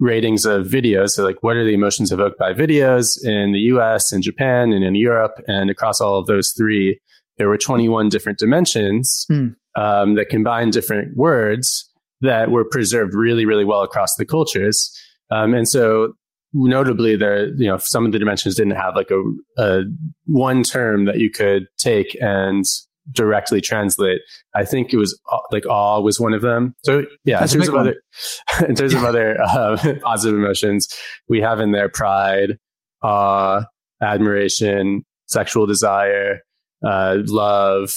[0.00, 1.10] ratings of videos.
[1.10, 4.84] So like, what are the emotions evoked by videos in the US and Japan and
[4.84, 7.00] in Europe and across all of those three?
[7.38, 9.54] There were 21 different dimensions mm.
[9.76, 11.89] um, that combine different words
[12.20, 14.90] that were preserved really, really well across the cultures.
[15.30, 16.14] Um, and so
[16.52, 19.22] notably there, you know, some of the dimensions didn't have like a,
[19.62, 19.82] a
[20.26, 22.64] one term that you could take and
[23.12, 24.20] directly translate.
[24.54, 26.74] I think it was uh, like awe was one of them.
[26.84, 27.88] So yeah, That's in terms of one.
[27.88, 28.02] other,
[28.68, 30.88] in terms of other uh, positive emotions,
[31.28, 32.58] we have in there pride,
[33.02, 33.64] awe,
[34.02, 36.40] admiration, sexual desire,
[36.86, 37.94] uh, love,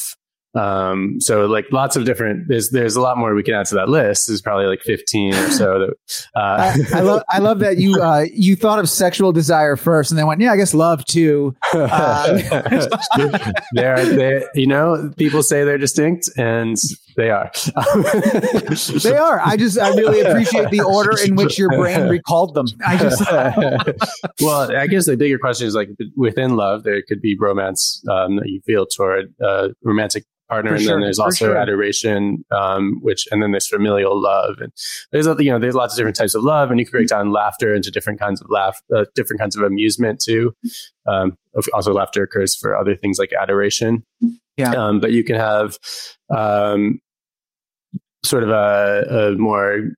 [0.56, 3.76] um, so like lots of different, there's, there's a lot more we can add to
[3.76, 4.28] that list.
[4.28, 5.80] There's probably like 15 or so.
[5.80, 5.96] That,
[6.36, 6.40] uh,
[6.94, 10.18] I, I, love, I love that you, uh, you thought of sexual desire first and
[10.18, 11.56] then went, yeah, I guess love too.
[11.94, 12.40] Uh,
[13.74, 16.78] they're, they, you know, people say they're distinct and
[17.16, 17.52] they are.
[19.04, 19.40] they are.
[19.44, 22.66] I just, I really appreciate the order in which your brain recalled them.
[22.86, 23.22] I just,
[24.42, 28.38] well, I guess the bigger question is like within love, there could be romance um,
[28.38, 31.58] that you feel toward uh, romantic partner, for and sure, then there's also sure.
[31.58, 34.72] adoration, um, which and then there's familial love, and
[35.12, 37.32] there's you know there's lots of different types of love, and you can break down
[37.32, 40.56] laughter into different kinds of laugh, uh, different kinds of amusement too.
[41.08, 41.38] Um,
[41.74, 44.04] also, laughter occurs for other things like adoration.
[44.58, 45.78] Yeah, um, but you can have
[46.36, 47.00] um,
[48.24, 49.90] sort of a, a more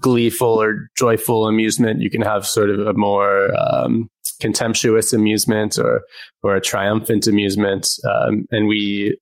[0.00, 2.00] gleeful or joyful amusement.
[2.00, 4.08] You can have sort of a more um,
[4.40, 6.02] contemptuous amusement or
[6.42, 7.88] or a triumphant amusement.
[8.04, 9.16] Um, and we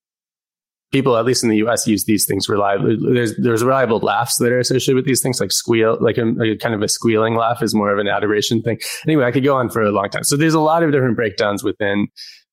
[0.93, 2.97] people, at least in the U.S., use these things reliably.
[3.01, 6.51] There's there's reliable laughs that are associated with these things, like squeal, like a, like
[6.51, 8.79] a, kind of a squealing laugh is more of an adoration thing.
[9.07, 10.25] Anyway, I could go on for a long time.
[10.25, 12.09] So there's a lot of different breakdowns within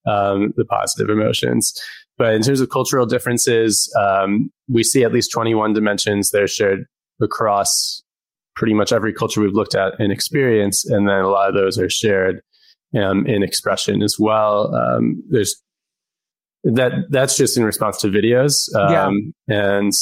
[0.08, 1.80] um, the positive emotions.
[2.18, 6.48] But in terms of cultural differences, um, we see at least 21 dimensions that are
[6.48, 6.86] shared
[7.22, 8.02] across
[8.56, 11.80] pretty much every culture we've looked at in experience, and then a lot of those
[11.80, 12.42] are shared
[12.98, 14.74] um, in expression as well.
[14.76, 15.62] Um, there's
[16.64, 19.56] that that's just in response to videos um, yeah.
[19.56, 19.94] and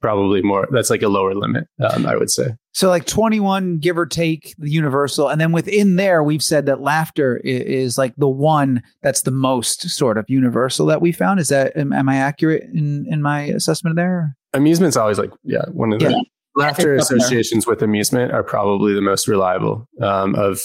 [0.00, 2.48] probably more that's like a lower limit um, i would say.
[2.72, 6.80] So like 21 give or take the universal and then within there we've said that
[6.80, 11.40] laughter is, is like the one that's the most sort of universal that we found.
[11.40, 14.36] Is that am, am i accurate in in my assessment there?
[14.52, 16.20] Amusement's always like yeah one of the yeah.
[16.56, 20.60] laughter associations with amusement are probably the most reliable um, of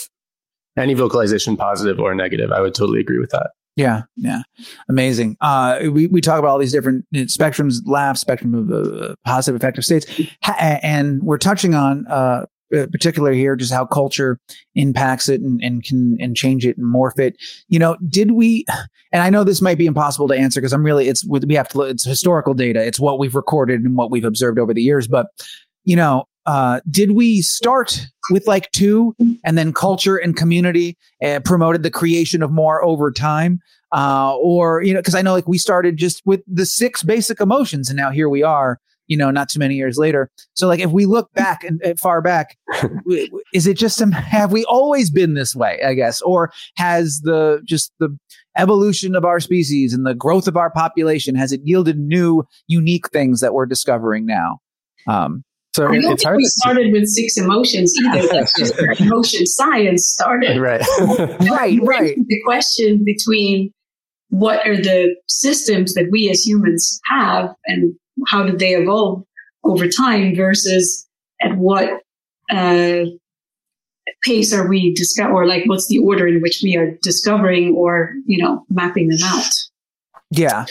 [0.78, 2.52] any vocalization positive or negative.
[2.52, 4.42] I would totally agree with that yeah, yeah,
[4.90, 5.38] amazing.
[5.42, 9.84] Uh, we we talk about all these different spectrums, laugh spectrum of uh, positive affective
[9.84, 10.06] states,
[10.60, 12.46] and we're touching on uh,
[12.92, 14.40] particular here just how culture
[14.76, 17.36] impacts it and, and can and change it and morph it.
[17.68, 18.66] You know, did we?
[19.12, 21.70] And I know this might be impossible to answer because I'm really it's we have
[21.70, 22.86] to it's historical data.
[22.86, 25.08] It's what we've recorded and what we've observed over the years.
[25.08, 25.28] But
[25.86, 31.40] you know, uh, did we start with like two and then culture and community uh,
[31.44, 33.60] promoted the creation of more over time?
[33.92, 37.40] Uh, or, you know, because I know like we started just with the six basic
[37.40, 40.30] emotions and now here we are, you know, not too many years later.
[40.54, 42.58] So, like, if we look back and uh, far back,
[43.54, 46.22] is it just some, have we always been this way, I guess?
[46.22, 48.18] Or has the just the
[48.58, 53.10] evolution of our species and the growth of our population, has it yielded new, unique
[53.10, 54.60] things that we're discovering now?
[55.08, 55.44] Um,
[55.76, 58.30] so I don't it's think we started with six emotions either.
[58.30, 60.58] That's just where emotion science started.
[60.58, 60.80] Right.
[61.52, 62.16] right, right.
[62.16, 63.74] The question between
[64.30, 67.94] what are the systems that we as humans have and
[68.28, 69.26] how did they evolve
[69.66, 71.06] over time versus
[71.42, 71.90] at what
[72.50, 73.04] uh,
[74.24, 78.14] pace are we discover or like what's the order in which we are discovering or
[78.26, 79.52] you know mapping them out
[80.32, 80.66] yeah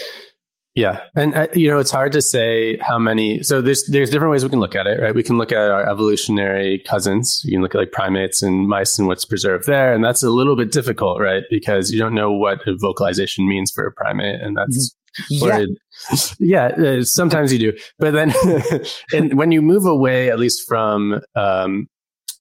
[0.75, 3.45] yeah, and uh, you know it's hard to say how many.
[3.45, 5.15] So there's there's different ways we can look at it, right?
[5.15, 7.43] We can look at our evolutionary cousins.
[7.45, 10.31] You can look at like primates and mice and what's preserved there, and that's a
[10.31, 11.45] little bit difficult, right?
[11.49, 14.97] Because you don't know what vocalization means for a primate, and that's
[15.31, 15.47] mm-hmm.
[15.47, 15.59] yeah.
[15.59, 18.35] It, yeah, uh, sometimes you do, but then
[19.13, 21.87] and when you move away, at least from um,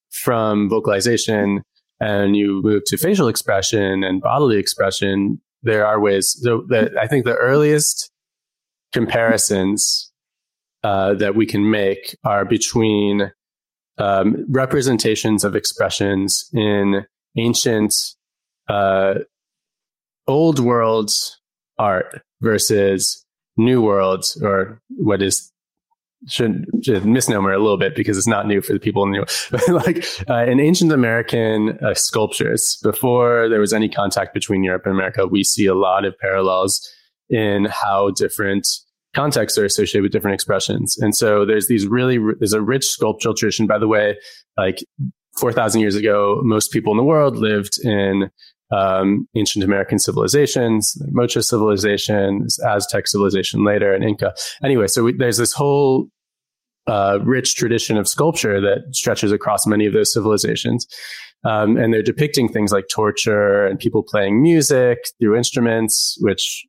[0.10, 1.62] from vocalization,
[2.00, 6.36] and you move to facial expression and bodily expression, there are ways.
[6.42, 8.10] So that I think the earliest
[8.94, 10.12] comparisons
[10.84, 13.32] uh, that we can make are between
[13.98, 17.06] um, representations of expressions in
[17.38, 17.94] ancient
[18.68, 19.16] uh,
[20.28, 21.12] old world
[21.78, 23.26] art versus
[23.58, 25.52] new world or what is
[26.28, 29.74] should, should, misnomer a little bit because it's not new for the people in the
[29.86, 34.94] like uh, in ancient American uh, sculptures before there was any contact between Europe and
[34.94, 36.90] America, we see a lot of parallels
[37.34, 38.68] in how different
[39.14, 40.98] contexts are associated with different expressions.
[41.00, 44.18] And so there's these really, there's a rich sculptural tradition, by the way,
[44.58, 44.84] like
[45.38, 48.30] 4,000 years ago, most people in the world lived in
[48.72, 54.34] um, ancient American civilizations, Moche civilization, Aztec civilization later, and Inca.
[54.64, 56.08] Anyway, so we, there's this whole
[56.88, 60.88] uh, rich tradition of sculpture that stretches across many of those civilizations.
[61.46, 66.66] Um, and they're depicting things like torture and people playing music through instruments, which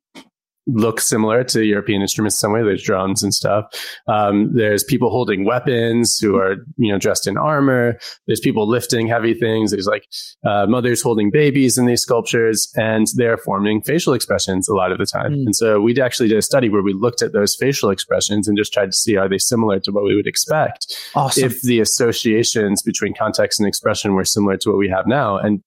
[0.67, 2.63] look similar to European instruments in some way.
[2.63, 3.65] There's drums and stuff.
[4.07, 7.97] Um, there's people holding weapons who are, you know, dressed in armor.
[8.27, 9.71] There's people lifting heavy things.
[9.71, 10.07] There's like
[10.45, 14.97] uh, mothers holding babies in these sculptures, and they're forming facial expressions a lot of
[14.97, 15.33] the time.
[15.33, 15.45] Mm.
[15.45, 18.57] And so we actually did a study where we looked at those facial expressions and
[18.57, 21.43] just tried to see are they similar to what we would expect awesome.
[21.43, 25.37] if the associations between context and expression were similar to what we have now.
[25.37, 25.61] And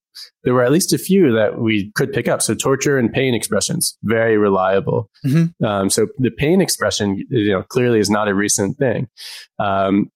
[0.45, 2.43] there were at least a few that we could pick up.
[2.43, 5.11] So torture and pain expressions, very reliable.
[5.27, 5.65] Mm-hmm.
[5.65, 9.09] Um, so the pain expression, you know, clearly is not a recent thing.
[9.59, 10.11] Um,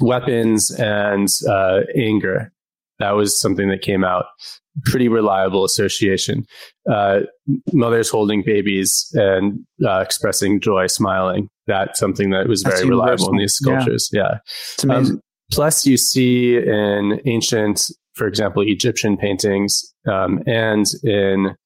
[0.00, 2.52] weapons and uh, anger,
[2.98, 4.26] that was something that came out.
[4.84, 6.46] Pretty reliable association.
[6.90, 7.20] Uh,
[7.72, 11.48] mothers holding babies and uh, expressing joy, smiling.
[11.66, 14.08] That's something that was very reliable in these sculptures.
[14.12, 14.38] Yeah.
[14.84, 14.94] yeah.
[14.94, 15.20] Um,
[15.50, 17.90] plus, you see in ancient
[18.20, 21.56] for example, Egyptian paintings um, and in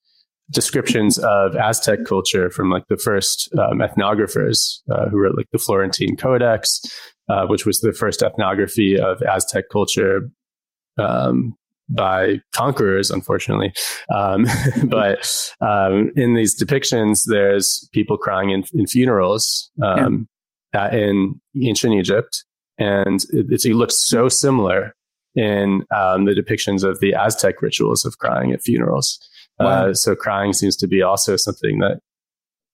[0.53, 5.59] descriptions of Aztec culture from like the first um, ethnographers uh, who wrote like the
[5.59, 6.81] Florentine Codex,
[7.29, 10.31] uh, which was the first ethnography of Aztec culture
[10.97, 11.57] um,
[11.89, 13.73] by conquerors, unfortunately.
[14.15, 14.47] Um,
[14.85, 20.29] but um, in these depictions, there's people crying in, in funerals um,
[20.73, 20.95] yeah.
[20.95, 22.45] in ancient Egypt.
[22.79, 24.95] And it, it looks so similar
[25.35, 29.18] in um, the depictions of the Aztec rituals of crying at funerals.
[29.61, 29.87] Uh, wow.
[29.87, 32.01] Uh, so crying seems to be also something that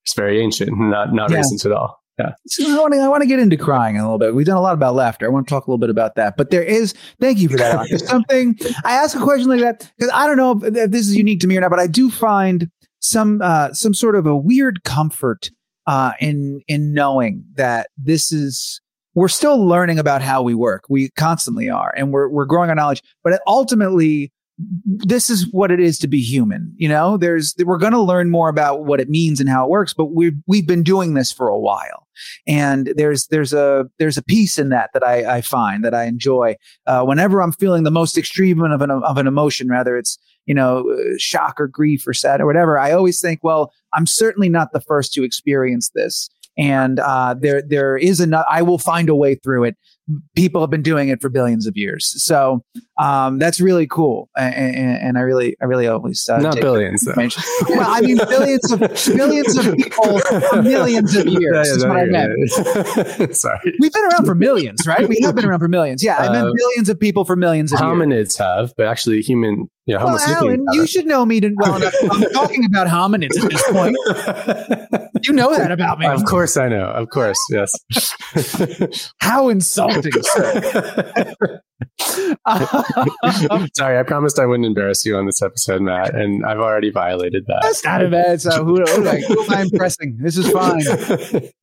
[0.07, 1.39] is very ancient, not not yeah.
[1.39, 1.99] recent at all.
[2.19, 2.35] Yeah.
[2.49, 4.35] So I want to I want to get into crying a little bit.
[4.35, 5.25] We've done a lot about laughter.
[5.27, 6.37] I want to talk a little bit about that.
[6.37, 7.87] But there is thank you for that.
[7.89, 11.17] There's something I ask a question like that because I don't know if this is
[11.17, 12.69] unique to me or not, but I do find
[13.01, 15.51] some uh, some sort of a weird comfort
[15.87, 18.81] uh, in in knowing that this is
[19.21, 20.85] we're still learning about how we work.
[20.89, 23.03] We constantly are, and we're we're growing our knowledge.
[23.23, 24.33] But ultimately,
[24.87, 26.73] this is what it is to be human.
[26.79, 29.69] You know, there's we're going to learn more about what it means and how it
[29.71, 29.93] works.
[29.93, 32.09] But we've we've been doing this for a while,
[32.47, 36.05] and there's there's a there's a piece in that that I, I find that I
[36.05, 36.57] enjoy.
[36.87, 40.17] Uh, whenever I'm feeling the most extreme of an of an emotion, rather it's
[40.47, 40.87] you know
[41.19, 44.81] shock or grief or sad or whatever, I always think, well, I'm certainly not the
[44.81, 48.47] first to experience this and uh, there there is enough.
[48.49, 49.77] I will find a way through it.
[50.35, 52.65] People have been doing it for billions of years, so
[52.99, 54.29] um, that's really cool.
[54.37, 57.05] And, and, I really, I really always uh, not billions.
[57.05, 57.15] Though.
[57.69, 60.19] well, I mean billions of billions of people
[60.51, 61.69] for millions of years.
[61.69, 63.35] Yeah, is what I meant.
[63.37, 65.09] Sorry, we've been around for millions, right?
[65.09, 66.03] We have been around for millions.
[66.03, 67.91] Yeah, I meant uh, billions of people for millions of years.
[67.91, 68.37] hominids years.
[68.37, 71.95] have, but actually, human yeah, well, Alan, you should know me well enough.
[72.09, 73.97] I'm talking about hominids at this point.
[75.27, 76.07] you know that about me.
[76.07, 76.85] Of course, I know.
[76.85, 77.73] Of course, yes.
[79.21, 80.00] How insulting,
[83.77, 87.47] Sorry, I promised I wouldn't embarrass you on this episode, Matt, and I've already violated
[87.47, 87.61] that.
[87.63, 88.41] That's not a bad.
[88.41, 90.19] So who, who, like, who am I impressing?
[90.21, 90.83] This is fine.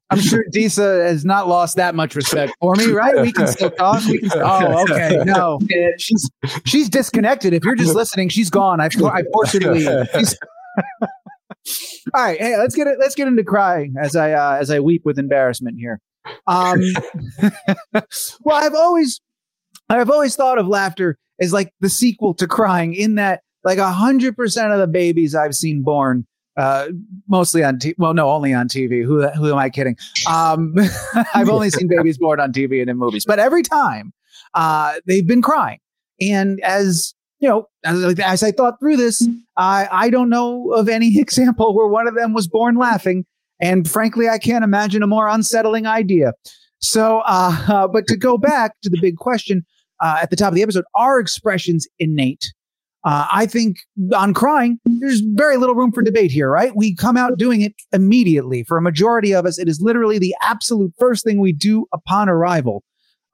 [0.09, 3.21] I'm sure Disa has not lost that much respect for me, right?
[3.21, 4.05] We can still talk.
[4.05, 4.29] We can.
[4.29, 5.21] Still, oh, okay.
[5.25, 5.59] No,
[5.97, 6.29] she's
[6.65, 7.53] she's disconnected.
[7.53, 8.79] If you're just listening, she's gone.
[8.79, 9.87] I I forced her to leave.
[12.13, 12.97] All right, hey, let's get it.
[12.99, 15.99] Let's get into crying as I uh, as I weep with embarrassment here.
[16.47, 16.81] Um,
[18.41, 19.21] well, I've always
[19.89, 23.91] I've always thought of laughter as like the sequel to crying, in that like a
[23.91, 26.25] hundred percent of the babies I've seen born
[26.57, 26.87] uh,
[27.27, 27.93] mostly on TV.
[27.97, 29.03] Well, no, only on TV.
[29.05, 29.95] Who who am I kidding?
[30.29, 30.75] Um,
[31.33, 34.11] I've only seen babies born on TV and in movies, but every time
[34.55, 35.79] uh, they've been crying.
[36.19, 40.89] And as you know, as, as I thought through this, I I don't know of
[40.89, 43.25] any example where one of them was born laughing.
[43.59, 46.33] And frankly, I can't imagine a more unsettling idea.
[46.79, 49.65] So, uh, but to go back to the big question
[50.01, 52.53] uh, at the top of the episode, are expressions innate?
[53.03, 53.77] Uh, I think
[54.15, 56.75] on crying, there's very little room for debate here, right?
[56.75, 58.63] We come out doing it immediately.
[58.63, 62.27] For a majority of us, it is literally the absolute first thing we do upon
[62.27, 62.83] arrival.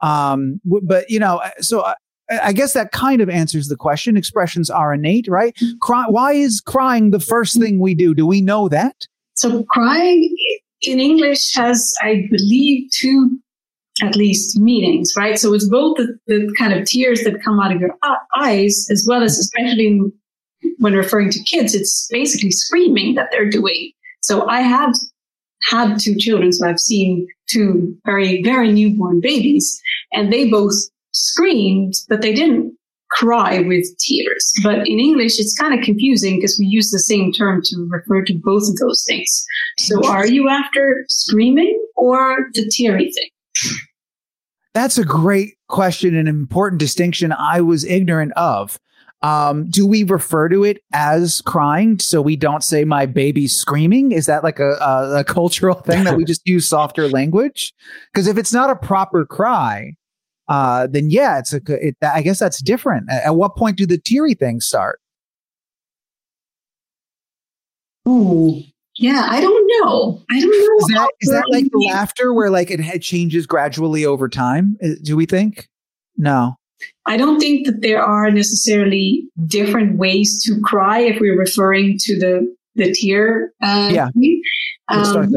[0.01, 1.95] Um, but you know, so I,
[2.29, 4.17] I, guess that kind of answers the question.
[4.17, 5.57] Expressions are innate, right?
[5.81, 8.13] Cry, why is crying the first thing we do?
[8.13, 9.07] Do we know that?
[9.35, 10.35] So crying
[10.81, 13.39] in English has, I believe, two
[14.01, 15.37] at least meanings, right?
[15.37, 17.95] So it's both the, the kind of tears that come out of your
[18.35, 19.99] eyes, as well as especially
[20.79, 23.91] when referring to kids, it's basically screaming that they're doing.
[24.21, 24.95] So I have
[25.69, 29.79] had two children, so I've seen two very, very newborn babies,
[30.11, 30.75] and they both
[31.11, 32.75] screamed, but they didn't
[33.13, 34.53] cry with tears.
[34.63, 38.23] But in English, it's kind of confusing because we use the same term to refer
[38.25, 39.45] to both of those things.
[39.79, 43.29] So are you after screaming or the teary thing?
[44.73, 48.79] That's a great question and an important distinction I was ignorant of.
[49.21, 54.11] Um, do we refer to it as crying so we don't say my baby's screaming?
[54.11, 57.73] Is that like a, a, a cultural thing that we just use softer language?
[58.11, 59.95] Because if it's not a proper cry,
[60.47, 61.61] uh, then yeah, it's a.
[61.67, 63.09] It, I guess that's different.
[63.09, 64.99] At, at what point do the teary things start?
[68.07, 68.61] Ooh,
[68.97, 70.21] yeah, I don't know.
[70.29, 70.77] I don't know.
[70.77, 74.77] Is that, is that like the laughter where like it changes gradually over time?
[75.03, 75.67] Do we think?
[76.17, 76.55] No.
[77.05, 82.19] I don't think that there are necessarily different ways to cry if we're referring to
[82.19, 83.53] the the tear.
[83.61, 84.09] Uh, yeah.
[84.89, 85.33] Um,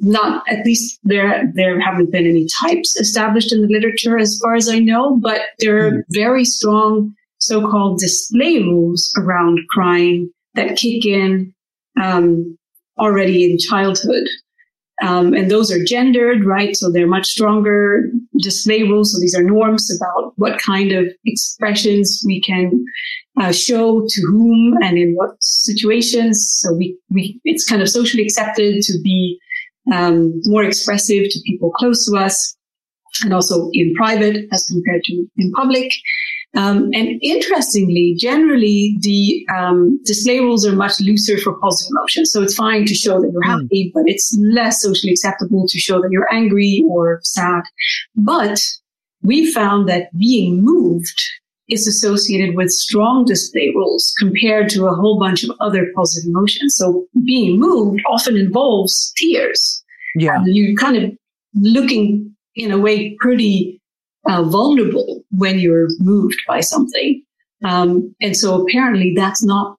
[0.00, 4.54] not at least there there haven't been any types established in the literature as far
[4.54, 6.02] as I know, but there are mm.
[6.10, 11.54] very strong so-called display rules around crying that kick in
[12.00, 12.58] um,
[12.98, 14.26] already in childhood.
[15.02, 16.76] Um, and those are gendered, right?
[16.76, 18.10] So they're much stronger
[18.42, 19.14] display rules.
[19.14, 22.84] So these are norms about what kind of expressions we can
[23.40, 26.46] uh, show to whom and in what situations.
[26.60, 29.40] So we, we, it's kind of socially accepted to be
[29.92, 32.56] um, more expressive to people close to us
[33.24, 35.92] and also in private as compared to in public.
[36.56, 42.32] Um, and interestingly, generally the um, display rules are much looser for positive emotions.
[42.32, 43.60] So it's fine to show that you're hmm.
[43.60, 47.62] happy, but it's less socially acceptable to show that you're angry or sad.
[48.16, 48.60] But
[49.22, 51.20] we found that being moved
[51.70, 56.76] is associated with strong display rules compared to a whole bunch of other positive emotions.
[56.76, 59.82] So being moved often involves tears.
[60.16, 60.36] Yeah.
[60.36, 61.12] And you kind of
[61.54, 63.80] looking in a way pretty
[64.28, 67.22] uh, vulnerable when you're moved by something.
[67.64, 69.76] Um, and so apparently that's not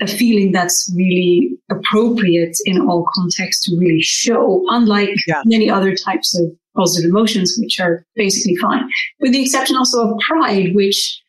[0.00, 5.42] a feeling that's really appropriate in all contexts to really show, unlike yeah.
[5.44, 8.88] many other types of positive emotions, which are basically fine,
[9.20, 11.21] with the exception also of pride, which,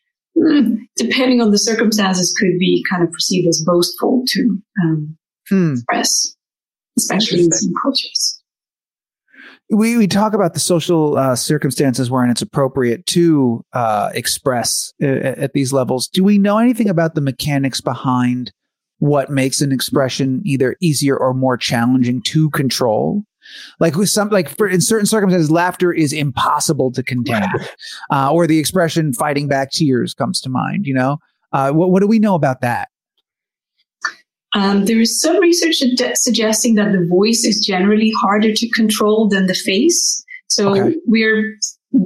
[0.96, 5.16] depending on the circumstances, could be kind of perceived as boastful to um,
[5.48, 5.72] hmm.
[5.72, 6.34] express,
[6.96, 8.42] especially in some cultures
[9.70, 15.06] we, we talk about the social uh, circumstances wherein it's appropriate to uh, express uh,
[15.06, 16.08] at these levels.
[16.08, 18.52] Do we know anything about the mechanics behind
[18.98, 23.24] what makes an expression either easier or more challenging to control?
[23.80, 27.42] Like with some, like for in certain circumstances, laughter is impossible to contain,
[28.10, 30.86] uh, or the expression "fighting back tears" comes to mind.
[30.86, 31.18] You know,
[31.52, 32.88] uh, what what do we know about that?
[34.54, 35.82] Um, there is some research
[36.14, 40.24] suggesting that the voice is generally harder to control than the face.
[40.46, 40.96] So okay.
[41.06, 41.58] we're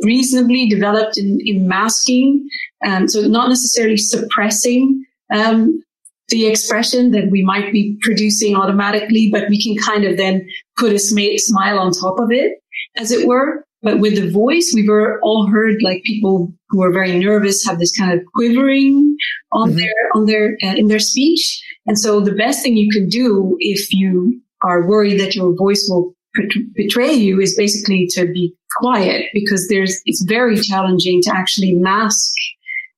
[0.02, 2.48] reasonably developed in, in masking,
[2.86, 5.82] um, so not necessarily suppressing um,
[6.28, 10.92] the expression that we might be producing automatically, but we can kind of then put
[10.92, 12.58] a sm- smile on top of it,
[12.96, 13.64] as it were.
[13.82, 14.90] But with the voice, we've
[15.22, 19.16] all heard like people who are very nervous have this kind of quivering
[19.52, 19.78] on mm-hmm.
[19.78, 21.62] their on their uh, in their speech.
[21.86, 25.86] And so the best thing you can do if you are worried that your voice
[25.88, 26.14] will
[26.74, 32.32] betray you is basically to be quiet because there's, it's very challenging to actually mask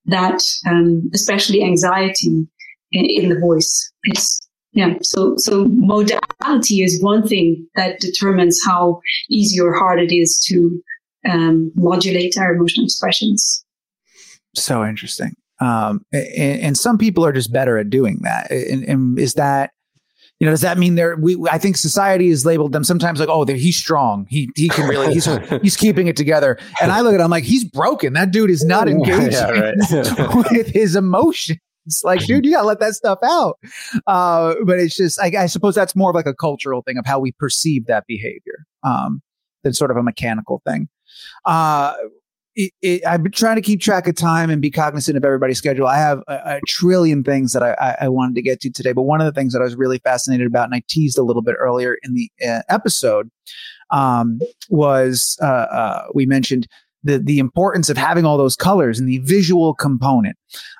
[0.06, 2.46] that, um, especially anxiety
[2.92, 3.92] in, in the voice.
[4.04, 4.40] It's,
[4.72, 4.94] yeah.
[5.02, 10.80] So, so modality is one thing that determines how easy or hard it is to,
[11.28, 13.64] um, modulate our emotional expressions.
[14.54, 15.34] So interesting.
[15.60, 18.50] Um, and, and, some people are just better at doing that.
[18.50, 19.72] And, and, is that,
[20.38, 23.28] you know, does that mean they're, we, I think society has labeled them sometimes like,
[23.28, 24.26] oh, he's strong.
[24.30, 25.28] He, he can really, he's,
[25.60, 26.58] he's keeping it together.
[26.80, 28.14] And I look at him like, he's broken.
[28.14, 29.74] That dude is not engaged yeah, right.
[30.50, 31.58] with his emotions.
[31.90, 33.58] It's like, dude, you gotta let that stuff out.
[34.06, 37.04] Uh, but it's just, I, I, suppose that's more of like a cultural thing of
[37.04, 39.20] how we perceive that behavior, um,
[39.64, 40.88] than sort of a mechanical thing.
[41.44, 41.94] Uh,
[42.54, 45.58] it, it, I've been trying to keep track of time and be cognizant of everybody's
[45.58, 45.86] schedule.
[45.86, 48.92] I have a, a trillion things that I, I, I, wanted to get to today,
[48.92, 51.22] but one of the things that I was really fascinated about, and I teased a
[51.22, 53.30] little bit earlier in the uh, episode,
[53.90, 54.38] um,
[54.68, 56.68] was uh, uh, we mentioned
[57.02, 60.36] the the importance of having all those colors and the visual component,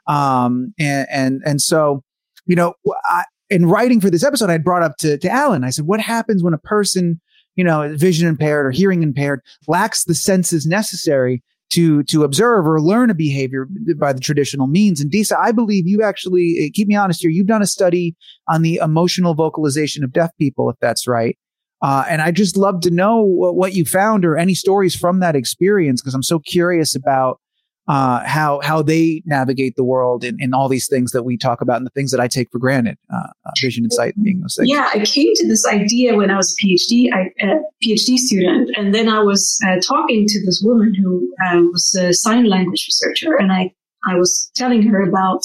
[0.06, 2.02] um, and and and so
[2.46, 5.64] you know, I, in writing for this episode, I brought up to to Alan.
[5.64, 7.20] I said, "What happens when a person?"
[7.56, 12.80] you know, vision impaired or hearing impaired lacks the senses necessary to to observe or
[12.80, 13.66] learn a behavior
[13.96, 15.00] by the traditional means.
[15.00, 17.30] And Disa, I believe you actually eh, keep me honest here.
[17.30, 18.16] You've done a study
[18.48, 21.38] on the emotional vocalization of deaf people, if that's right.
[21.82, 25.36] Uh, and I just love to know what, you found or any stories from that
[25.36, 27.40] experience because I'm so curious about
[27.88, 31.60] uh, how how they navigate the world and, and all these things that we talk
[31.60, 34.40] about and the things that I take for granted, uh, uh vision and sight being
[34.40, 34.68] those things.
[34.68, 38.70] Yeah, I came to this idea when I was a PhD I, a PhD student,
[38.76, 42.86] and then I was uh, talking to this woman who uh, was a sign language
[42.86, 43.72] researcher, and I
[44.06, 45.42] I was telling her about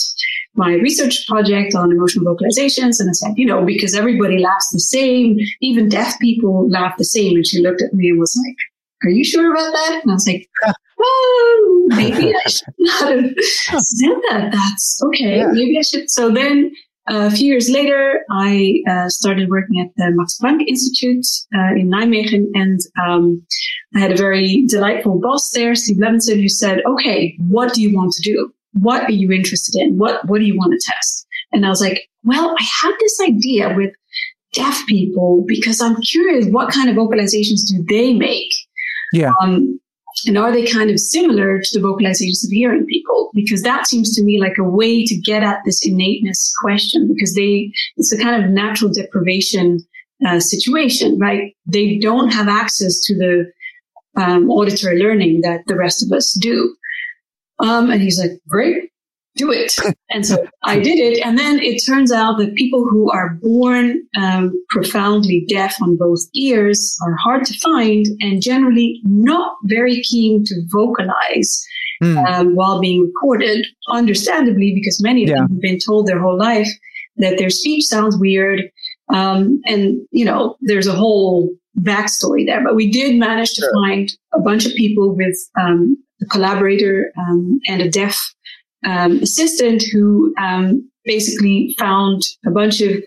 [0.55, 2.99] my research project on emotional vocalizations.
[2.99, 7.05] And I said, you know, because everybody laughs the same, even deaf people laugh the
[7.05, 7.35] same.
[7.35, 8.55] And she looked at me and was like,
[9.03, 10.01] are you sure about that?
[10.03, 10.49] And I was like,
[10.97, 14.49] well, maybe I should not have said that.
[14.51, 15.37] That's okay.
[15.37, 15.51] Yeah.
[15.51, 16.09] Maybe I should.
[16.09, 16.71] So then
[17.07, 21.25] a few years later, I uh, started working at the Max Planck Institute
[21.55, 23.45] uh, in Nijmegen, and um,
[23.95, 27.95] I had a very delightful boss there, Steve Levinson, who said, "Okay, what do you
[27.95, 28.51] want to do?
[28.79, 29.97] What are you interested in?
[29.97, 33.19] What What do you want to test?" And I was like, "Well, I had this
[33.21, 33.93] idea with
[34.53, 38.51] deaf people because I'm curious what kind of vocalizations do they make."
[39.13, 39.33] Yeah.
[39.41, 39.79] Um,
[40.25, 43.31] and are they kind of similar to the vocalizations of hearing people?
[43.33, 47.35] Because that seems to me like a way to get at this innateness question because
[47.35, 49.79] they, it's a kind of natural deprivation
[50.25, 51.55] uh, situation, right?
[51.65, 53.51] They don't have access to the
[54.15, 56.75] um, auditory learning that the rest of us do.
[57.59, 58.91] Um, and he's like, great,
[59.35, 59.77] do it.
[60.11, 61.25] And so I did it.
[61.25, 66.21] And then it turns out that people who are born um, profoundly deaf on both
[66.33, 71.67] ears are hard to find and generally not very keen to vocalize
[72.01, 72.25] mm.
[72.27, 75.35] um, while being recorded, understandably, because many of yeah.
[75.35, 76.69] them have been told their whole life
[77.17, 78.61] that their speech sounds weird.
[79.13, 81.49] Um, and, you know, there's a whole
[81.79, 82.63] backstory there.
[82.63, 83.73] But we did manage to sure.
[83.73, 88.19] find a bunch of people with um, a collaborator um, and a deaf
[88.85, 93.03] um, assistant who um, basically found a bunch of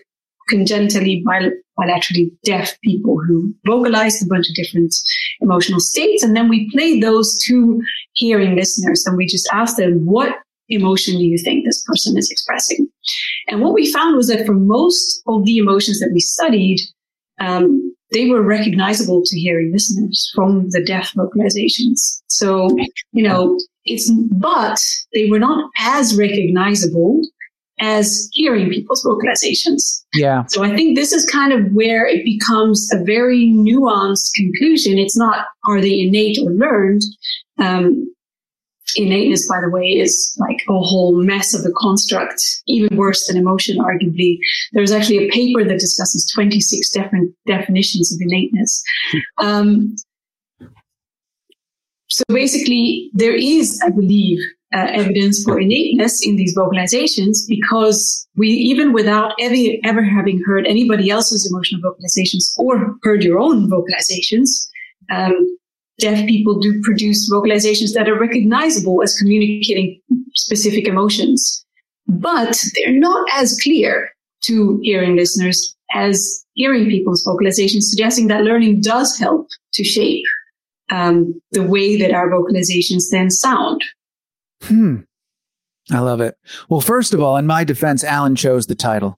[0.49, 4.93] congenitally bilaterally deaf people who vocalized a bunch of different
[5.41, 6.23] emotional states.
[6.23, 7.81] And then we played those to
[8.13, 10.35] hearing listeners and we just asked them, what
[10.69, 12.87] emotion do you think this person is expressing?
[13.47, 16.79] And what we found was that for most of the emotions that we studied,
[17.39, 22.21] um, they were recognizable to hearing listeners from the deaf vocalizations.
[22.27, 22.75] So,
[23.11, 24.79] you know, it's, but
[25.13, 27.21] they were not as recognizable
[27.79, 30.03] as hearing people's vocalizations.
[30.13, 30.43] Yeah.
[30.47, 34.97] So I think this is kind of where it becomes a very nuanced conclusion.
[34.97, 37.03] It's not, are they innate or learned?
[37.57, 38.13] Um,
[38.95, 43.37] innateness, by the way, is like a whole mess of a construct, even worse than
[43.37, 44.37] emotion, arguably.
[44.73, 48.83] There's actually a paper that discusses 26 different definitions of innateness.
[49.11, 49.45] Hmm.
[49.45, 49.95] Um,
[52.09, 54.39] so basically, there is, I believe,
[54.73, 60.67] uh, evidence for innateness in these vocalizations because we, even without ever, ever having heard
[60.67, 64.67] anybody else's emotional vocalizations or heard your own vocalizations,
[65.11, 65.57] um,
[65.99, 70.01] deaf people do produce vocalizations that are recognizable as communicating
[70.33, 71.65] specific emotions,
[72.07, 74.09] but they're not as clear
[74.41, 80.23] to hearing listeners as hearing people's vocalizations, suggesting that learning does help to shape
[80.91, 83.81] um, the way that our vocalizations then sound.
[84.63, 84.97] Hmm.
[85.91, 86.35] I love it.
[86.69, 89.17] Well, first of all, in my defense, Alan chose the title.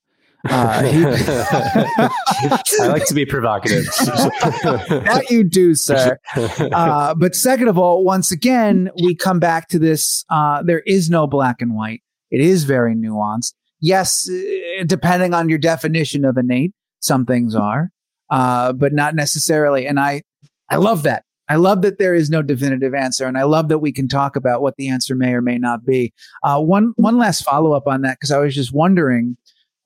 [0.50, 1.06] Uh, he,
[2.82, 3.86] I like to be provocative.
[4.06, 6.18] that you do, sir.
[6.36, 10.26] Uh, but second of all, once again, we come back to this.
[10.30, 12.02] Uh, there is no black and white.
[12.32, 13.54] It is very nuanced.
[13.82, 17.92] Yes, uh, depending on your definition of innate, some things are,
[18.30, 19.86] uh, but not necessarily.
[19.86, 20.24] And I,
[20.70, 21.24] I love that.
[21.52, 24.38] I love that there is no definitive answer, and I love that we can talk
[24.38, 26.14] about what the answer may or may not be.
[26.44, 29.36] Uh, one one last follow up on that because I was just wondering,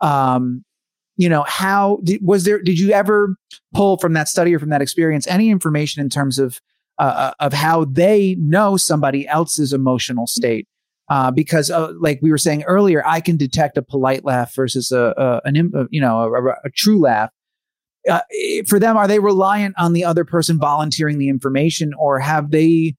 [0.06, 0.64] um,
[1.18, 2.62] you know, how did, was there?
[2.62, 3.36] Did you ever
[3.74, 6.60] pull from that study or from that experience any information in terms of
[6.98, 10.68] uh, uh of how they know somebody else's emotional state?
[11.08, 14.92] Uh, because, uh, like we were saying earlier, I can detect a polite laugh versus
[14.92, 17.32] a, a an you know a, a true laugh
[18.10, 18.22] uh,
[18.68, 22.96] for them, are they reliant on the other person volunteering the information, or have they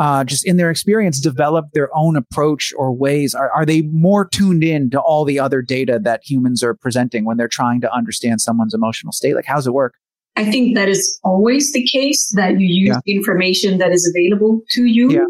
[0.00, 3.34] uh, just in their experience develop their own approach or ways?
[3.34, 7.26] Are, are they more tuned in to all the other data that humans are presenting
[7.26, 9.34] when they're trying to understand someone's emotional state?
[9.34, 9.94] Like, how does it work?
[10.36, 13.14] I think that is always the case that you use yeah.
[13.14, 15.10] information that is available to you.
[15.10, 15.26] Yeah.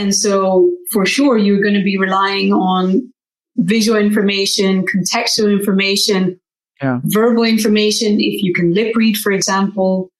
[0.00, 3.12] And so for sure, you're going to be relying on
[3.56, 6.38] visual information, contextual information,
[6.80, 7.00] yeah.
[7.04, 10.10] verbal information, if you can lip read, for example.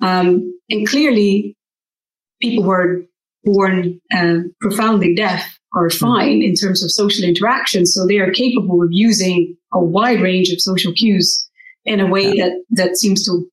[0.00, 1.56] Um, and clearly,
[2.40, 3.02] people who are
[3.44, 5.96] born uh, profoundly deaf are hmm.
[5.96, 7.86] fine in terms of social interaction.
[7.86, 11.48] So they are capable of using a wide range of social cues
[11.84, 13.46] in a way that, that seems to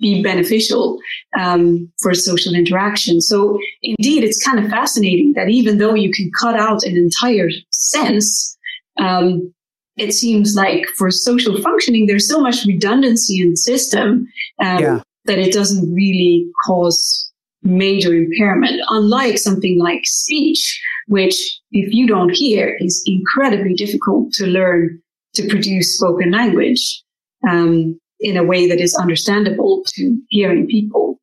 [0.00, 0.98] be beneficial
[1.38, 3.20] um, for social interaction.
[3.20, 7.48] So indeed, it's kind of fascinating that even though you can cut out an entire
[7.70, 8.58] sense,
[8.98, 9.54] um,
[9.96, 14.26] it seems like for social functioning, there's so much redundancy in the system
[14.60, 15.00] um, yeah.
[15.26, 17.31] that it doesn't really cause
[17.62, 21.34] major impairment, unlike something like speech, which
[21.70, 25.00] if you don't hear is incredibly difficult to learn
[25.34, 27.02] to produce spoken language
[27.48, 31.18] um, in a way that is understandable to hearing people.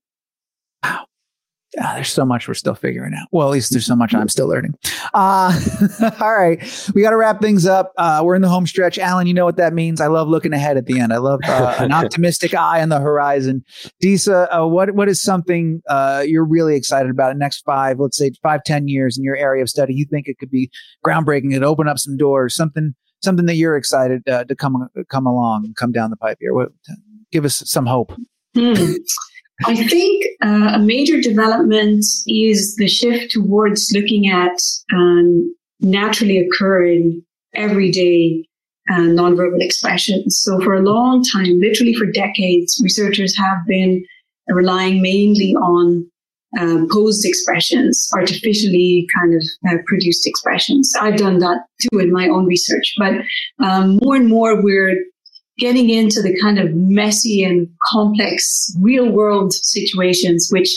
[1.79, 3.27] Ah, there's so much we're still figuring out.
[3.31, 4.73] Well, at least there's so much I'm still learning.
[5.13, 5.57] Uh,
[6.19, 6.59] all right,
[6.95, 7.93] we got to wrap things up.
[7.97, 8.97] Uh, we're in the home stretch.
[8.97, 10.01] Alan, you know what that means.
[10.01, 11.13] I love looking ahead at the end.
[11.13, 13.63] I love uh, an optimistic eye on the horizon.
[13.99, 17.99] Disa, uh, what what is something uh, you're really excited about in the next five,
[17.99, 19.93] let's say five, ten years in your area of study?
[19.93, 20.71] You think it could be
[21.05, 21.53] groundbreaking?
[21.53, 22.55] It open up some doors.
[22.55, 26.37] Something something that you're excited uh, to come come along, and come down the pipe
[26.39, 26.55] here.
[26.55, 26.69] What,
[27.31, 28.11] give us some hope.
[28.55, 28.73] Hmm.
[29.65, 34.57] I think uh, a major development is the shift towards looking at
[34.93, 37.23] um, naturally occurring
[37.55, 38.45] everyday
[38.89, 40.39] uh, nonverbal expressions.
[40.41, 44.03] So for a long time, literally for decades, researchers have been
[44.47, 46.09] relying mainly on
[46.57, 50.91] uh, posed expressions, artificially kind of uh, produced expressions.
[50.99, 53.13] I've done that too in my own research, but
[53.63, 54.95] um, more and more we're
[55.59, 60.69] getting into the kind of messy and complex real world situations, which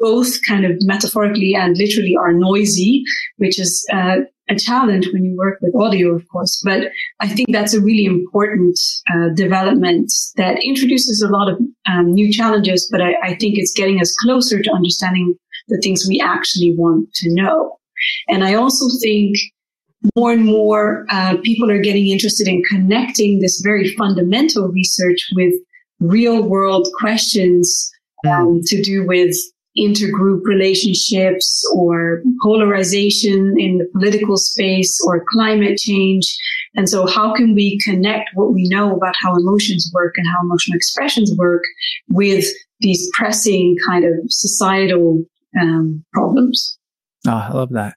[0.00, 3.04] both kind of metaphorically and literally are noisy,
[3.36, 4.16] which is uh,
[4.48, 6.60] a challenge when you work with audio, of course.
[6.64, 6.88] But
[7.20, 8.78] I think that's a really important
[9.12, 13.72] uh, development that introduces a lot of um, new challenges, but I, I think it's
[13.72, 15.34] getting us closer to understanding
[15.68, 17.78] the things we actually want to know.
[18.28, 19.36] And I also think
[20.14, 25.54] more and more uh, people are getting interested in connecting this very fundamental research with
[26.00, 27.90] real world questions
[28.26, 29.34] um, to do with
[29.78, 36.36] intergroup relationships or polarization in the political space or climate change.
[36.74, 40.42] And so how can we connect what we know about how emotions work and how
[40.42, 41.62] emotional expressions work
[42.08, 42.46] with
[42.80, 45.24] these pressing kind of societal
[45.60, 46.78] um, problems?
[47.26, 47.96] Oh, I love that.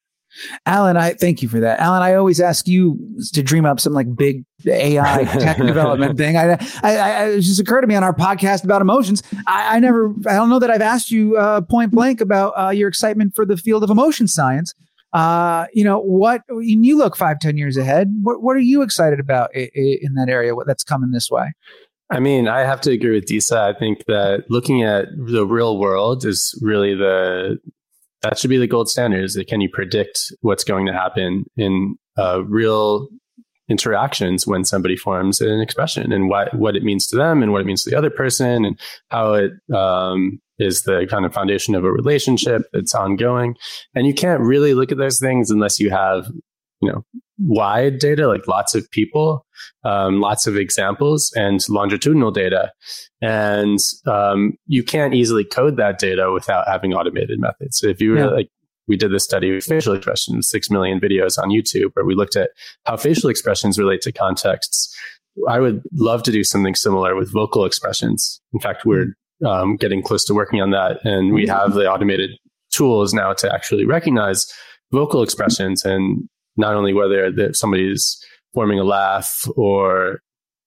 [0.65, 1.79] Alan, I thank you for that.
[1.79, 2.99] Alan, I always ask you
[3.33, 6.37] to dream up some like big AI tech development thing.
[6.37, 6.53] I,
[6.83, 9.23] I, I, it just occurred to me on our podcast about emotions.
[9.47, 12.69] I, I never, I don't know that I've asked you uh, point blank about uh,
[12.69, 14.73] your excitement for the field of emotion science.
[15.11, 18.83] Uh, you know, what, when you look five, ten years ahead, what, what are you
[18.83, 20.55] excited about in, in that area?
[20.55, 21.51] What that's coming this way?
[22.11, 23.59] I mean, I have to agree with Disa.
[23.59, 27.59] I think that looking at the real world is really the
[28.21, 31.45] that should be the gold standard is that can you predict what's going to happen
[31.55, 33.07] in uh, real
[33.69, 37.61] interactions when somebody forms an expression and what, what it means to them and what
[37.61, 41.75] it means to the other person and how it um, is the kind of foundation
[41.75, 43.55] of a relationship that's ongoing.
[43.95, 46.27] And you can't really look at those things unless you have,
[46.81, 47.05] you know,
[47.37, 49.45] wide data, like lots of people,
[49.83, 52.71] um, lots of examples, and longitudinal data.
[53.21, 57.77] And um, you can't easily code that data without having automated methods.
[57.77, 58.25] So if you were yeah.
[58.27, 58.49] like,
[58.87, 62.35] we did this study with facial expressions, six million videos on YouTube, where we looked
[62.35, 62.49] at
[62.85, 64.95] how facial expressions relate to contexts.
[65.47, 68.41] I would love to do something similar with vocal expressions.
[68.51, 72.31] In fact, we're um, getting close to working on that, and we have the automated
[72.71, 74.51] tools now to actually recognize
[74.91, 78.23] vocal expressions and not only whether somebody's
[78.53, 80.21] forming a laugh or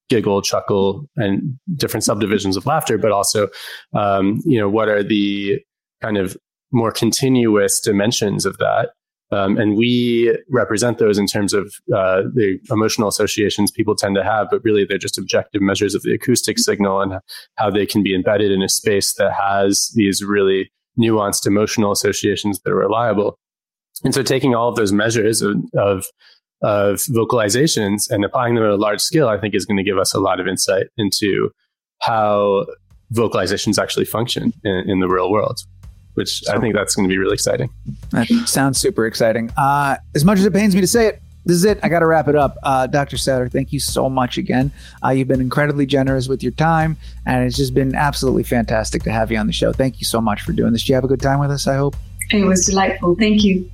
[0.09, 3.49] giggle, chuckle, and different subdivisions of laughter, but also,
[3.95, 5.59] um, you know, what are the
[6.03, 6.37] kind of
[6.70, 8.91] more continuous dimensions of that?
[9.30, 14.22] Um, and we represent those in terms of uh, the emotional associations people tend to
[14.22, 17.14] have, but really they're just objective measures of the acoustic signal and
[17.57, 22.61] how they can be embedded in a space that has these really nuanced emotional associations
[22.61, 23.39] that are reliable.
[24.05, 26.07] And so taking all of those measures of, of,
[26.62, 29.98] of vocalizations and applying them at a large scale, I think is going to give
[29.98, 31.50] us a lot of insight into
[32.00, 32.66] how
[33.12, 35.60] vocalizations actually function in, in the real world
[36.14, 37.70] which I think that's going to be really exciting.
[38.10, 39.50] That sounds super exciting.
[39.56, 41.80] Uh, as much as it pains me to say it, this is it.
[41.82, 42.56] I got to wrap it up.
[42.62, 43.16] Uh, Dr.
[43.16, 44.70] Sauter, thank you so much again.
[45.04, 46.96] Uh, you've been incredibly generous with your time,
[47.26, 49.72] and it's just been absolutely fantastic to have you on the show.
[49.72, 50.82] Thank you so much for doing this.
[50.82, 51.66] Did you have a good time with us?
[51.66, 51.96] I hope.
[52.30, 53.16] It was delightful.
[53.16, 53.68] Thank you.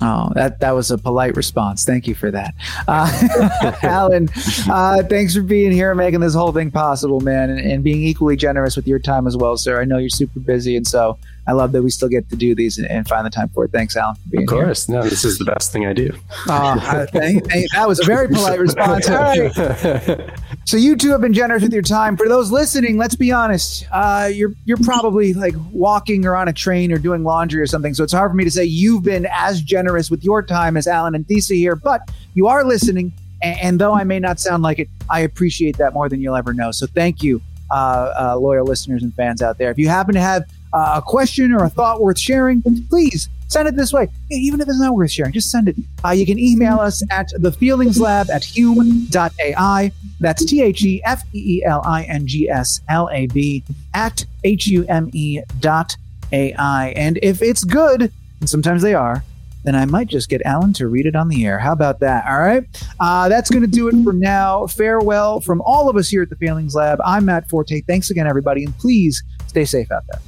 [0.00, 1.84] Oh, that that was a polite response.
[1.84, 2.54] Thank you for that,
[2.86, 4.28] uh, Alan.
[4.70, 8.02] Uh, thanks for being here, and making this whole thing possible, man, and, and, being
[8.02, 9.80] equally generous with your time as well, sir.
[9.80, 11.18] I know you're super busy, and so
[11.48, 13.64] I love that we still get to do these and, and find the time for
[13.64, 13.72] it.
[13.72, 14.86] Thanks, Alan, for being Of course.
[14.86, 14.96] Here.
[14.96, 16.10] No, this is the best thing I do.
[16.46, 19.08] Uh, thank, thank, that was a very polite response.
[19.08, 20.30] All right.
[20.68, 22.14] So you two have been generous with your time.
[22.14, 23.86] For those listening, let's be honest.
[23.90, 27.94] Uh, you're you're probably like walking or on a train or doing laundry or something.
[27.94, 30.86] So it's hard for me to say you've been as generous with your time as
[30.86, 32.02] Alan and Disa here, but
[32.34, 33.14] you are listening.
[33.42, 36.36] And, and though I may not sound like it, I appreciate that more than you'll
[36.36, 36.70] ever know.
[36.70, 37.40] So thank you
[37.70, 39.70] uh, uh, loyal listeners and fans out there.
[39.70, 43.66] If you happen to have uh, a question or a thought worth sharing, please send
[43.66, 44.08] it this way.
[44.30, 45.76] Even if it's not worth sharing, just send it.
[46.04, 49.92] Uh, you can email us at thefeelingslab at hume.ai.
[50.20, 53.64] That's T H E F E E L I N G S L A B
[53.94, 55.96] at H U M E dot
[56.32, 56.88] AI.
[56.90, 59.24] And if it's good, and sometimes they are,
[59.64, 61.58] then I might just get Alan to read it on the air.
[61.58, 62.26] How about that?
[62.26, 62.64] All right.
[63.00, 64.66] Uh, that's going to do it for now.
[64.66, 67.00] Farewell from all of us here at the Feelings Lab.
[67.04, 67.80] I'm Matt Forte.
[67.82, 68.64] Thanks again, everybody.
[68.64, 70.20] And please stay safe out there.